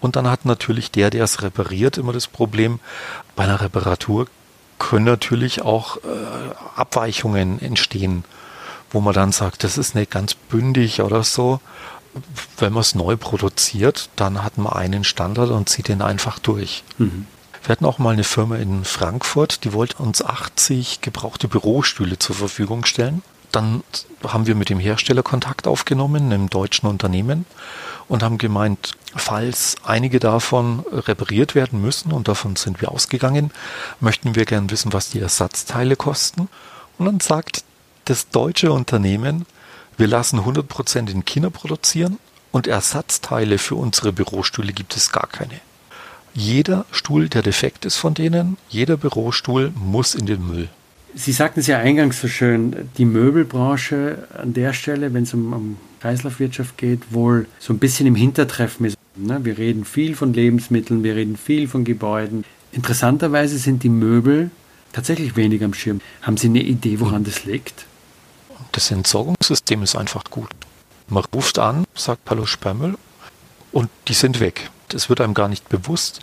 Und 0.00 0.14
dann 0.14 0.28
hat 0.28 0.44
natürlich 0.44 0.92
der, 0.92 1.10
der 1.10 1.24
es 1.24 1.42
repariert, 1.42 1.98
immer 1.98 2.12
das 2.12 2.28
Problem, 2.28 2.78
bei 3.34 3.44
einer 3.44 3.60
Reparatur 3.60 4.28
können 4.78 5.06
natürlich 5.06 5.62
auch 5.62 5.96
äh, 5.96 6.00
Abweichungen 6.76 7.60
entstehen, 7.60 8.24
wo 8.90 9.00
man 9.00 9.14
dann 9.14 9.32
sagt, 9.32 9.64
das 9.64 9.76
ist 9.76 9.96
nicht 9.96 10.12
ganz 10.12 10.34
bündig 10.34 11.02
oder 11.02 11.24
so. 11.24 11.60
Wenn 12.58 12.72
man 12.72 12.82
es 12.82 12.94
neu 12.94 13.16
produziert, 13.16 14.08
dann 14.14 14.44
hat 14.44 14.56
man 14.56 14.72
einen 14.72 15.02
Standard 15.02 15.50
und 15.50 15.68
zieht 15.68 15.88
den 15.88 16.00
einfach 16.00 16.38
durch. 16.38 16.84
Mhm. 16.98 17.26
Wir 17.62 17.72
hatten 17.72 17.84
auch 17.84 17.98
mal 17.98 18.12
eine 18.12 18.24
Firma 18.24 18.56
in 18.56 18.84
Frankfurt, 18.84 19.64
die 19.64 19.72
wollte 19.72 20.00
uns 20.00 20.22
80 20.22 21.00
gebrauchte 21.00 21.48
Bürostühle 21.48 22.18
zur 22.18 22.36
Verfügung 22.36 22.84
stellen. 22.84 23.22
Dann 23.52 23.82
haben 24.26 24.46
wir 24.46 24.54
mit 24.54 24.68
dem 24.68 24.78
Hersteller 24.78 25.22
Kontakt 25.22 25.66
aufgenommen, 25.66 26.32
einem 26.32 26.50
deutschen 26.50 26.88
Unternehmen, 26.88 27.46
und 28.08 28.22
haben 28.22 28.38
gemeint, 28.38 28.96
falls 29.14 29.76
einige 29.84 30.18
davon 30.18 30.84
repariert 30.90 31.54
werden 31.54 31.80
müssen, 31.80 32.12
und 32.12 32.26
davon 32.28 32.56
sind 32.56 32.80
wir 32.80 32.90
ausgegangen, 32.90 33.50
möchten 34.00 34.34
wir 34.34 34.44
gern 34.44 34.70
wissen, 34.70 34.92
was 34.92 35.10
die 35.10 35.20
Ersatzteile 35.20 35.94
kosten. 35.94 36.48
Und 36.96 37.06
dann 37.06 37.20
sagt 37.20 37.64
das 38.06 38.30
deutsche 38.30 38.72
Unternehmen, 38.72 39.46
wir 39.98 40.06
lassen 40.06 40.40
100% 40.40 41.10
in 41.10 41.24
China 41.24 41.50
produzieren 41.50 42.18
und 42.52 42.66
Ersatzteile 42.66 43.58
für 43.58 43.74
unsere 43.74 44.12
Bürostühle 44.12 44.72
gibt 44.72 44.96
es 44.96 45.12
gar 45.12 45.26
keine. 45.26 45.60
Jeder 46.34 46.86
Stuhl, 46.92 47.28
der 47.28 47.42
defekt 47.42 47.84
ist 47.84 47.96
von 47.96 48.14
denen, 48.14 48.56
jeder 48.68 48.96
Bürostuhl 48.96 49.72
muss 49.74 50.14
in 50.14 50.26
den 50.26 50.46
Müll. 50.46 50.68
Sie 51.14 51.32
sagten 51.32 51.60
es 51.60 51.66
ja 51.66 51.78
eingangs 51.78 52.20
so 52.20 52.28
schön, 52.28 52.90
die 52.98 53.04
Möbelbranche 53.04 54.28
an 54.36 54.52
der 54.52 54.72
Stelle, 54.72 55.14
wenn 55.14 55.22
es 55.22 55.34
um, 55.34 55.52
um 55.52 55.76
Kreislaufwirtschaft 56.00 56.76
geht, 56.76 57.12
wohl 57.12 57.46
so 57.58 57.72
ein 57.72 57.78
bisschen 57.78 58.06
im 58.06 58.14
Hintertreffen 58.14 58.86
ist. 58.86 58.96
Ne? 59.16 59.44
Wir 59.44 59.58
reden 59.58 59.84
viel 59.84 60.14
von 60.14 60.32
Lebensmitteln, 60.32 61.02
wir 61.02 61.16
reden 61.16 61.36
viel 61.36 61.66
von 61.66 61.84
Gebäuden. 61.84 62.44
Interessanterweise 62.72 63.58
sind 63.58 63.82
die 63.82 63.88
Möbel 63.88 64.50
tatsächlich 64.92 65.36
weniger 65.36 65.64
am 65.64 65.74
Schirm. 65.74 66.00
Haben 66.22 66.36
Sie 66.36 66.48
eine 66.48 66.62
Idee, 66.62 67.00
woran 67.00 67.24
das 67.24 67.44
liegt? 67.44 67.86
Das 68.72 68.90
Entsorgungssystem 68.90 69.82
ist 69.82 69.96
einfach 69.96 70.24
gut. 70.24 70.50
Man 71.08 71.24
ruft 71.34 71.58
an, 71.58 71.84
sagt 71.94 72.28
Hallo 72.28 72.44
Sperrmüll 72.46 72.96
und 73.72 73.88
die 74.08 74.14
sind 74.14 74.40
weg. 74.40 74.70
Es 74.92 75.08
wird 75.08 75.20
einem 75.20 75.34
gar 75.34 75.48
nicht 75.48 75.68
bewusst, 75.68 76.20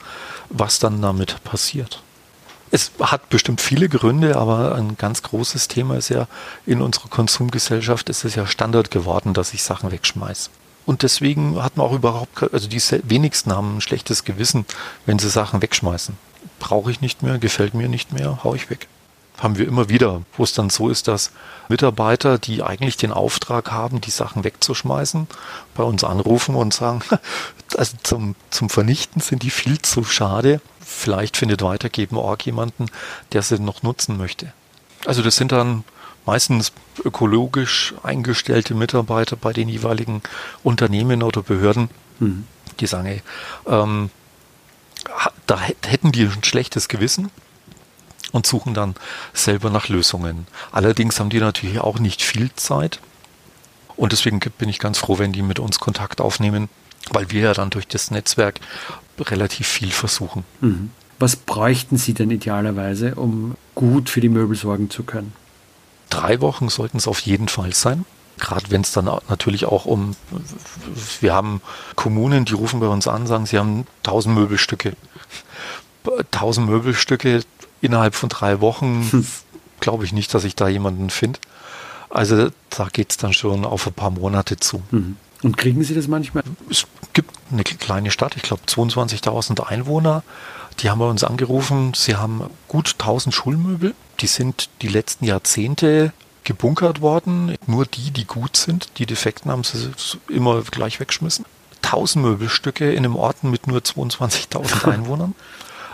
was 0.50 0.80
dann 0.80 1.02
damit 1.02 1.43
passiert. 1.43 2.02
Es 2.71 2.91
hat 2.99 3.30
bestimmt 3.30 3.62
viele 3.62 3.89
Gründe, 3.89 4.36
aber 4.38 4.75
ein 4.75 4.97
ganz 4.97 5.21
großes 5.23 5.67
Thema 5.67 5.97
ist 5.97 6.10
ja, 6.10 6.28
in 6.65 6.82
unserer 6.82 7.10
Konsumgesellschaft 7.10 8.10
ist 8.10 8.25
es 8.25 8.36
ja 8.36 8.47
Standard 8.47 8.91
geworden, 8.91 9.34
dass 9.34 9.54
ich 9.54 9.63
Sachen 9.63 9.91
wegschmeiße. 9.91 10.49
Und 10.86 11.04
deswegen 11.04 11.62
hat 11.62 11.78
man 11.78 11.88
auch 11.88 11.93
überhaupt, 11.93 12.54
also 12.54 12.67
die 12.67 12.82
wenigsten 13.10 13.51
haben 13.51 13.78
ein 13.78 13.82
schlechtes 13.82 14.23
Gewissen, 14.23 14.65
wenn 15.06 15.19
sie 15.19 15.30
Sachen 15.30 15.62
wegschmeißen. 15.62 16.17
Brauche 16.60 16.91
ich 16.91 17.01
nicht 17.01 17.23
mehr, 17.23 17.39
gefällt 17.39 17.73
mir 17.73 17.88
nicht 17.88 18.13
mehr, 18.13 18.43
hau 18.43 18.56
ich 18.56 18.69
weg. 18.69 18.88
Haben 19.39 19.58
wir 19.58 19.67
immer 19.67 19.89
wieder, 19.89 20.21
wo 20.38 20.43
es 20.43 20.54
dann 20.54 20.69
so 20.69 20.89
ist, 20.89 21.08
dass 21.08 21.32
Mitarbeiter, 21.67 22.38
die 22.38 22.63
eigentlich 22.63 22.98
den 22.98 23.12
Auftrag 23.12 23.71
haben, 23.71 24.02
die 24.02 24.12
Sachen 24.12 24.43
wegzuschmeißen, 24.43 25.28
bei 25.76 25.84
uns 25.84 26.04
anrufen 26.04 26.56
und 26.56 26.74
sagen, 26.74 27.02
also 27.78 27.98
zum, 28.04 28.36
zum 28.50 28.69
Vernichten 28.69 29.21
sind 29.21 29.43
die 29.43 29.50
viel 29.50 29.82
zu 29.82 30.04
schade 30.04 30.62
vielleicht 30.86 31.36
findet 31.36 31.62
Weitergeben 31.62 32.17
Org 32.17 32.45
jemanden, 32.45 32.86
der 33.34 33.41
sie 33.41 33.60
noch 33.60 33.84
nutzen 33.84 34.17
möchte. 34.17 34.54
Also 35.06 35.21
das 35.21 35.36
sind 35.36 35.52
dann 35.52 35.84
meistens 36.26 36.71
ökologisch 37.04 37.93
eingestellte 38.04 38.74
Mitarbeiter 38.74 39.36
bei 39.36 39.54
den 39.54 39.67
jeweiligen 39.67 40.21
Unternehmen 40.63 41.21
oder 41.21 41.43
Behörden, 41.43 41.89
mhm. 42.19 42.45
die 42.80 42.88
sagen, 42.88 43.08
ey, 43.08 43.21
ähm, 43.67 44.10
da 45.45 45.60
hätten 45.60 46.12
die 46.12 46.24
ein 46.24 46.43
schlechtes 46.43 46.88
Gewissen 46.88 47.30
und 48.36 48.45
suchen 48.45 48.74
dann 48.74 48.95
selber 49.34 49.69
nach 49.69 49.88
Lösungen. 49.88 50.45
Allerdings 50.74 51.21
haben 51.21 51.30
die 51.30 51.39
natürlich 51.39 51.80
auch 51.80 52.00
nicht 52.00 52.21
viel 52.21 52.54
Zeit 52.56 53.00
und 53.95 54.12
deswegen 54.12 54.41
bin 54.58 54.67
ich 54.67 54.80
ganz 54.80 54.98
froh, 54.98 55.19
wenn 55.19 55.32
die 55.32 55.41
mit 55.41 55.58
uns 55.58 55.80
Kontakt 55.80 56.19
aufnehmen, 56.19 56.67
weil 57.12 57.32
wir 57.32 57.41
ja 57.41 57.54
dann 57.54 57.69
durch 57.69 57.88
das 57.88 58.12
Netzwerk 58.12 58.60
relativ 59.17 59.67
viel 59.67 59.89
versuchen. 59.89 60.43
Mhm. 60.60 60.91
Was 61.17 61.38
bräuchten 61.38 61.95
Sie 61.95 62.13
denn 62.13 62.30
idealerweise, 62.30 63.15
um 63.15 63.56
gut 63.74 64.10
für 64.10 64.19
die 64.19 64.28
Möbel 64.28 64.58
sorgen 64.58 64.89
zu 64.89 65.04
können? 65.04 65.32
Drei 66.10 66.41
Wochen 66.41 66.67
sollten 66.67 66.98
es 66.98 67.08
auf 67.08 67.19
jeden 67.21 67.48
Fall 67.48 67.74
sein. 67.74 68.04
Gerade 68.38 68.69
wenn 68.69 68.82
es 68.82 68.91
dann 68.91 69.06
natürlich 69.30 69.63
auch 69.63 69.86
um, 69.86 70.17
wir 71.21 71.34
haben 71.34 71.62
Kommunen, 71.95 72.43
die 72.43 72.54
rufen 72.54 72.82
bei 72.82 72.88
uns 72.88 73.08
an, 73.08 73.28
sagen, 73.28 73.45
sie 73.45 73.58
haben 73.58 73.88
1000 74.04 74.36
Möbelstücke. 74.36 74.98
1000 76.34 76.67
Möbelstücke 76.67 77.43
innerhalb 77.86 78.15
von 78.15 78.30
drei 78.30 78.62
Wochen, 78.62 79.08
hm. 79.12 79.28
glaube 79.80 80.06
ich 80.06 80.13
nicht, 80.13 80.34
dass 80.34 80.43
ich 80.43 80.56
da 80.56 80.67
jemanden 80.67 81.10
finde. 81.10 81.39
Also 82.10 82.50
da 82.69 82.88
geht 82.91 83.12
es 83.12 83.17
dann 83.17 83.34
schon 83.34 83.65
auf 83.65 83.88
ein 83.88 83.93
paar 83.93 84.12
Monate 84.12 84.58
zu. 84.58 84.82
Mhm. 84.91 85.17
Und 85.43 85.58
kriegen 85.58 85.84
Sie 85.84 85.93
das 85.93 86.08
manchmal? 86.08 86.43
Es 86.69 86.88
gibt 87.13 87.32
eine 87.52 87.63
kleine 87.63 88.10
Stadt, 88.10 88.36
ich 88.36 88.41
glaube 88.41 88.63
22.000 88.67 89.62
Einwohner. 89.62 90.24
Die 90.80 90.89
haben 90.89 91.00
bei 91.00 91.10
uns 91.10 91.24
angerufen, 91.24 91.93
sie 91.93 92.15
haben 92.15 92.50
gut 92.67 92.95
1000 93.00 93.34
Schulmöbel. 93.34 93.93
Die 94.19 94.28
sind 94.28 94.69
die 94.82 94.88
letzten 94.88 95.26
Jahrzehnte 95.26 96.13
gebunkert 96.43 97.02
worden. 97.02 97.56
Nur 97.67 97.86
die, 97.86 98.12
die 98.12 98.26
gut 98.26 98.58
sind, 98.58 98.89
die 98.98 99.06
defekten, 99.06 99.52
haben 99.52 99.63
sie 99.63 99.91
immer 100.28 100.62
gleich 100.63 101.00
weggeschmissen. 101.00 101.45
1000 101.84 102.26
Möbelstücke 102.26 102.91
in 102.91 103.06
einem 103.06 103.15
Ort 103.15 103.43
mit 103.43 103.67
nur 103.67 103.80
22.000 103.80 104.86
Einwohnern. 104.91 105.36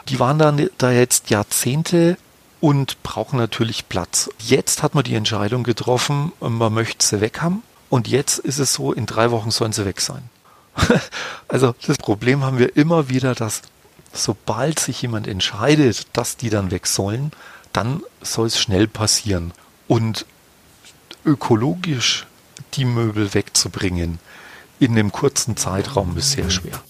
Die 0.09 0.19
waren 0.19 0.39
dann 0.39 0.69
da 0.77 0.91
jetzt 0.91 1.29
Jahrzehnte 1.29 2.17
und 2.59 3.01
brauchen 3.03 3.37
natürlich 3.37 3.89
Platz. 3.89 4.29
Jetzt 4.39 4.83
hat 4.83 4.95
man 4.95 5.03
die 5.03 5.15
Entscheidung 5.15 5.63
getroffen, 5.63 6.31
man 6.39 6.73
möchte 6.73 7.05
sie 7.05 7.21
weg 7.21 7.41
haben. 7.41 7.63
Und 7.89 8.07
jetzt 8.07 8.39
ist 8.39 8.59
es 8.59 8.73
so, 8.73 8.93
in 8.93 9.05
drei 9.05 9.31
Wochen 9.31 9.51
sollen 9.51 9.73
sie 9.73 9.85
weg 9.85 9.99
sein. 9.99 10.29
also 11.47 11.75
das 11.85 11.97
Problem 11.97 12.43
haben 12.43 12.57
wir 12.57 12.77
immer 12.77 13.09
wieder, 13.09 13.35
dass 13.35 13.63
sobald 14.13 14.79
sich 14.79 15.01
jemand 15.01 15.27
entscheidet, 15.27 16.07
dass 16.13 16.37
die 16.37 16.49
dann 16.49 16.71
weg 16.71 16.87
sollen, 16.87 17.31
dann 17.73 18.03
soll 18.21 18.47
es 18.47 18.59
schnell 18.59 18.87
passieren. 18.87 19.53
Und 19.87 20.25
ökologisch 21.25 22.25
die 22.73 22.85
Möbel 22.85 23.33
wegzubringen 23.33 24.19
in 24.79 24.93
einem 24.93 25.11
kurzen 25.11 25.57
Zeitraum 25.57 26.17
ist 26.17 26.31
sehr 26.31 26.49
schwer. 26.49 26.81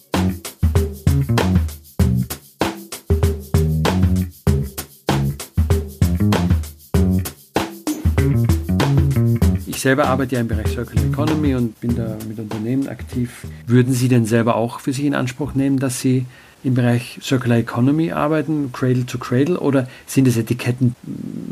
Ich 9.82 9.84
selber 9.84 10.06
arbeite 10.06 10.36
ja 10.36 10.41
im 10.41 10.48
Bereich 10.48 10.67
Circular 10.67 11.04
Economy 11.06 11.56
und 11.56 11.82
bin 11.82 11.96
da 11.96 12.15
mit 12.28 12.38
Unternehmen 12.38 12.88
aktiv. 12.88 13.48
Würden 13.65 13.96
Sie 13.96 14.10
denn 14.10 14.28
selber 14.28 14.56
auch 14.56 14.80
für 14.80 14.94
sich 14.94 15.06
in 15.06 15.15
Anspruch 15.15 15.56
nehmen, 15.56 15.80
dass 15.80 16.00
Sie 16.00 16.28
im 16.63 16.76
Bereich 16.76 17.17
Circular 17.24 17.58
Economy 17.58 18.12
arbeiten, 18.12 18.72
Cradle 18.74 19.08
to 19.08 19.17
Cradle, 19.17 19.60
oder 19.60 19.88
sind 20.06 20.28
es 20.28 20.38
Etiketten, 20.38 20.96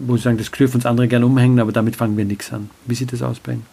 wo 0.05 0.15
Sie 0.15 0.21
sagen, 0.21 0.37
das 0.37 0.51
dürfen 0.51 0.75
uns 0.75 0.85
andere 0.85 1.07
gerne 1.07 1.25
umhängen, 1.25 1.59
aber 1.59 1.71
damit 1.71 1.95
fangen 1.95 2.17
wir 2.17 2.25
nichts 2.25 2.53
an? 2.53 2.69
Wie 2.85 2.93
sieht 2.93 3.11
das 3.13 3.23
aus 3.23 3.39
bei 3.39 3.53
Ihnen? 3.53 3.65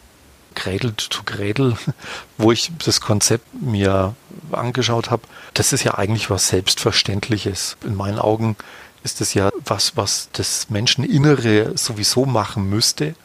Cradle 0.55 0.97
to 0.97 1.21
Cradle, 1.27 1.77
wo 2.39 2.51
ich 2.51 2.73
das 2.83 3.03
Konzept 3.03 3.45
mir 3.61 4.15
angeschaut 4.53 5.11
habe, 5.11 5.25
das 5.53 5.75
ist 5.75 5.85
ja 5.85 5.99
eigentlich 5.99 6.31
was 6.31 6.49
Selbstverständliches. 6.49 7.77
In 7.85 7.95
meinen 7.95 8.19
Augen 8.19 8.57
ist 9.05 9.21
es 9.21 9.35
ja 9.35 9.51
was, 9.67 9.99
was 9.99 10.31
das 10.33 10.71
Menscheninnere 10.71 11.77
sowieso 11.77 12.25
machen 12.25 12.71
müsste 12.71 13.17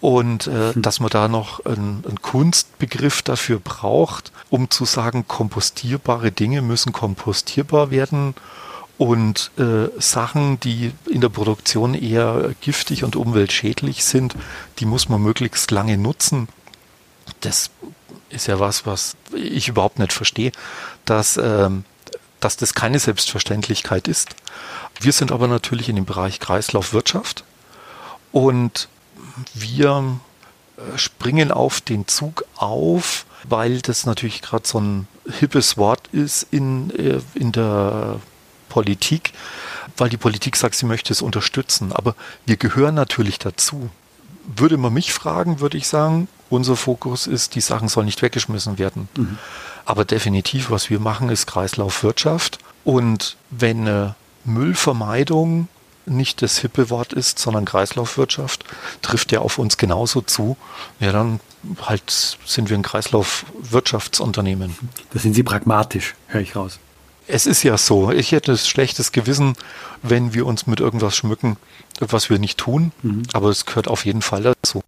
und 0.00 0.46
äh, 0.46 0.74
hm. 0.74 0.82
dass 0.82 1.00
man 1.00 1.10
da 1.10 1.28
noch 1.28 1.64
einen, 1.64 2.04
einen, 2.06 2.20
Kunstbegriff 2.20 3.22
dafür 3.22 3.58
braucht, 3.58 4.32
um 4.50 4.70
zu 4.70 4.84
sagen, 4.84 5.26
kompostierbare 5.26 6.32
Dinge 6.32 6.62
müssen 6.62 6.92
kompostierbar 6.92 7.90
werden 7.90 8.34
und 8.98 9.50
äh, 9.58 9.88
Sachen, 10.00 10.58
die 10.60 10.92
in 11.10 11.20
der 11.20 11.28
Produktion 11.28 11.94
eher 11.94 12.54
giftig 12.60 13.04
und 13.04 13.16
umweltschädlich 13.16 14.04
sind, 14.04 14.34
die 14.78 14.86
muss 14.86 15.08
man 15.08 15.22
möglichst 15.22 15.70
lange 15.70 15.98
nutzen. 15.98 16.48
Das 17.40 17.70
ist 18.30 18.46
ja 18.46 18.58
was, 18.58 18.86
was 18.86 19.16
ich 19.34 19.68
überhaupt 19.68 19.98
nicht 19.98 20.12
verstehe, 20.12 20.52
dass, 21.04 21.36
ähm, 21.36 21.84
dass 22.40 22.56
das 22.56 22.74
keine 22.74 22.98
Selbstverständlichkeit 22.98 24.08
ist. 24.08 24.34
Wir 25.00 25.12
sind 25.12 25.30
aber 25.30 25.46
natürlich 25.46 25.88
in 25.88 25.96
dem 25.96 26.06
Bereich 26.06 26.40
Kreislaufwirtschaft 26.40 27.44
und 28.32 28.88
wir 29.54 30.18
äh, 30.76 30.98
springen 30.98 31.50
auf 31.50 31.80
den 31.80 32.06
Zug 32.06 32.44
auf, 32.56 33.26
weil 33.44 33.80
das 33.80 34.06
natürlich 34.06 34.42
gerade 34.42 34.66
so 34.66 34.80
ein 34.80 35.08
hippes 35.40 35.76
Wort 35.76 36.08
ist 36.12 36.46
in, 36.50 36.90
äh, 36.90 37.20
in 37.34 37.52
der 37.52 38.20
Politik, 38.68 39.32
weil 39.96 40.08
die 40.08 40.16
Politik 40.16 40.56
sagt, 40.56 40.74
sie 40.74 40.86
möchte 40.86 41.12
es 41.12 41.22
unterstützen. 41.22 41.92
Aber 41.92 42.14
wir 42.44 42.56
gehören 42.56 42.94
natürlich 42.94 43.38
dazu. 43.38 43.90
Würde 44.44 44.76
man 44.76 44.92
mich 44.92 45.12
fragen, 45.12 45.60
würde 45.60 45.78
ich 45.78 45.88
sagen, 45.88 46.28
unser 46.50 46.76
Fokus 46.76 47.26
ist, 47.26 47.54
die 47.54 47.60
Sachen 47.60 47.88
sollen 47.88 48.06
nicht 48.06 48.22
weggeschmissen 48.22 48.78
werden. 48.78 49.08
Mhm. 49.16 49.38
Aber 49.84 50.04
definitiv, 50.04 50.70
was 50.70 50.90
wir 50.90 51.00
machen, 51.00 51.30
ist 51.30 51.46
Kreislaufwirtschaft. 51.46 52.58
Und 52.84 53.36
wenn 53.50 53.86
äh, 53.86 54.10
Müllvermeidung 54.44 55.68
nicht 56.06 56.42
das 56.42 56.58
hippe 56.58 56.90
Wort 56.90 57.12
ist, 57.12 57.38
sondern 57.38 57.64
Kreislaufwirtschaft, 57.64 58.64
trifft 59.02 59.32
ja 59.32 59.40
auf 59.40 59.58
uns 59.58 59.76
genauso 59.76 60.20
zu. 60.20 60.56
Ja, 61.00 61.12
dann 61.12 61.40
halt 61.82 62.38
sind 62.44 62.70
wir 62.70 62.78
ein 62.78 62.82
Kreislaufwirtschaftsunternehmen. 62.82 64.76
Da 65.12 65.18
sind 65.18 65.34
Sie 65.34 65.42
pragmatisch, 65.42 66.14
höre 66.28 66.40
ich 66.40 66.56
raus. 66.56 66.78
Es 67.28 67.46
ist 67.46 67.64
ja 67.64 67.76
so, 67.76 68.12
ich 68.12 68.30
hätte 68.30 68.52
ein 68.52 68.58
schlechtes 68.58 69.10
Gewissen, 69.10 69.54
wenn 70.02 70.32
wir 70.32 70.46
uns 70.46 70.68
mit 70.68 70.78
irgendwas 70.78 71.16
schmücken, 71.16 71.56
was 71.98 72.30
wir 72.30 72.38
nicht 72.38 72.56
tun, 72.56 72.92
mhm. 73.02 73.24
aber 73.32 73.48
es 73.48 73.66
gehört 73.66 73.88
auf 73.88 74.04
jeden 74.04 74.22
Fall 74.22 74.42
dazu. 74.42 74.80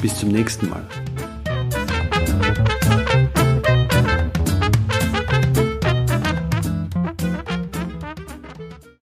Bis 0.00 0.18
zum 0.18 0.30
nächsten 0.30 0.68
Mal. 0.68 0.82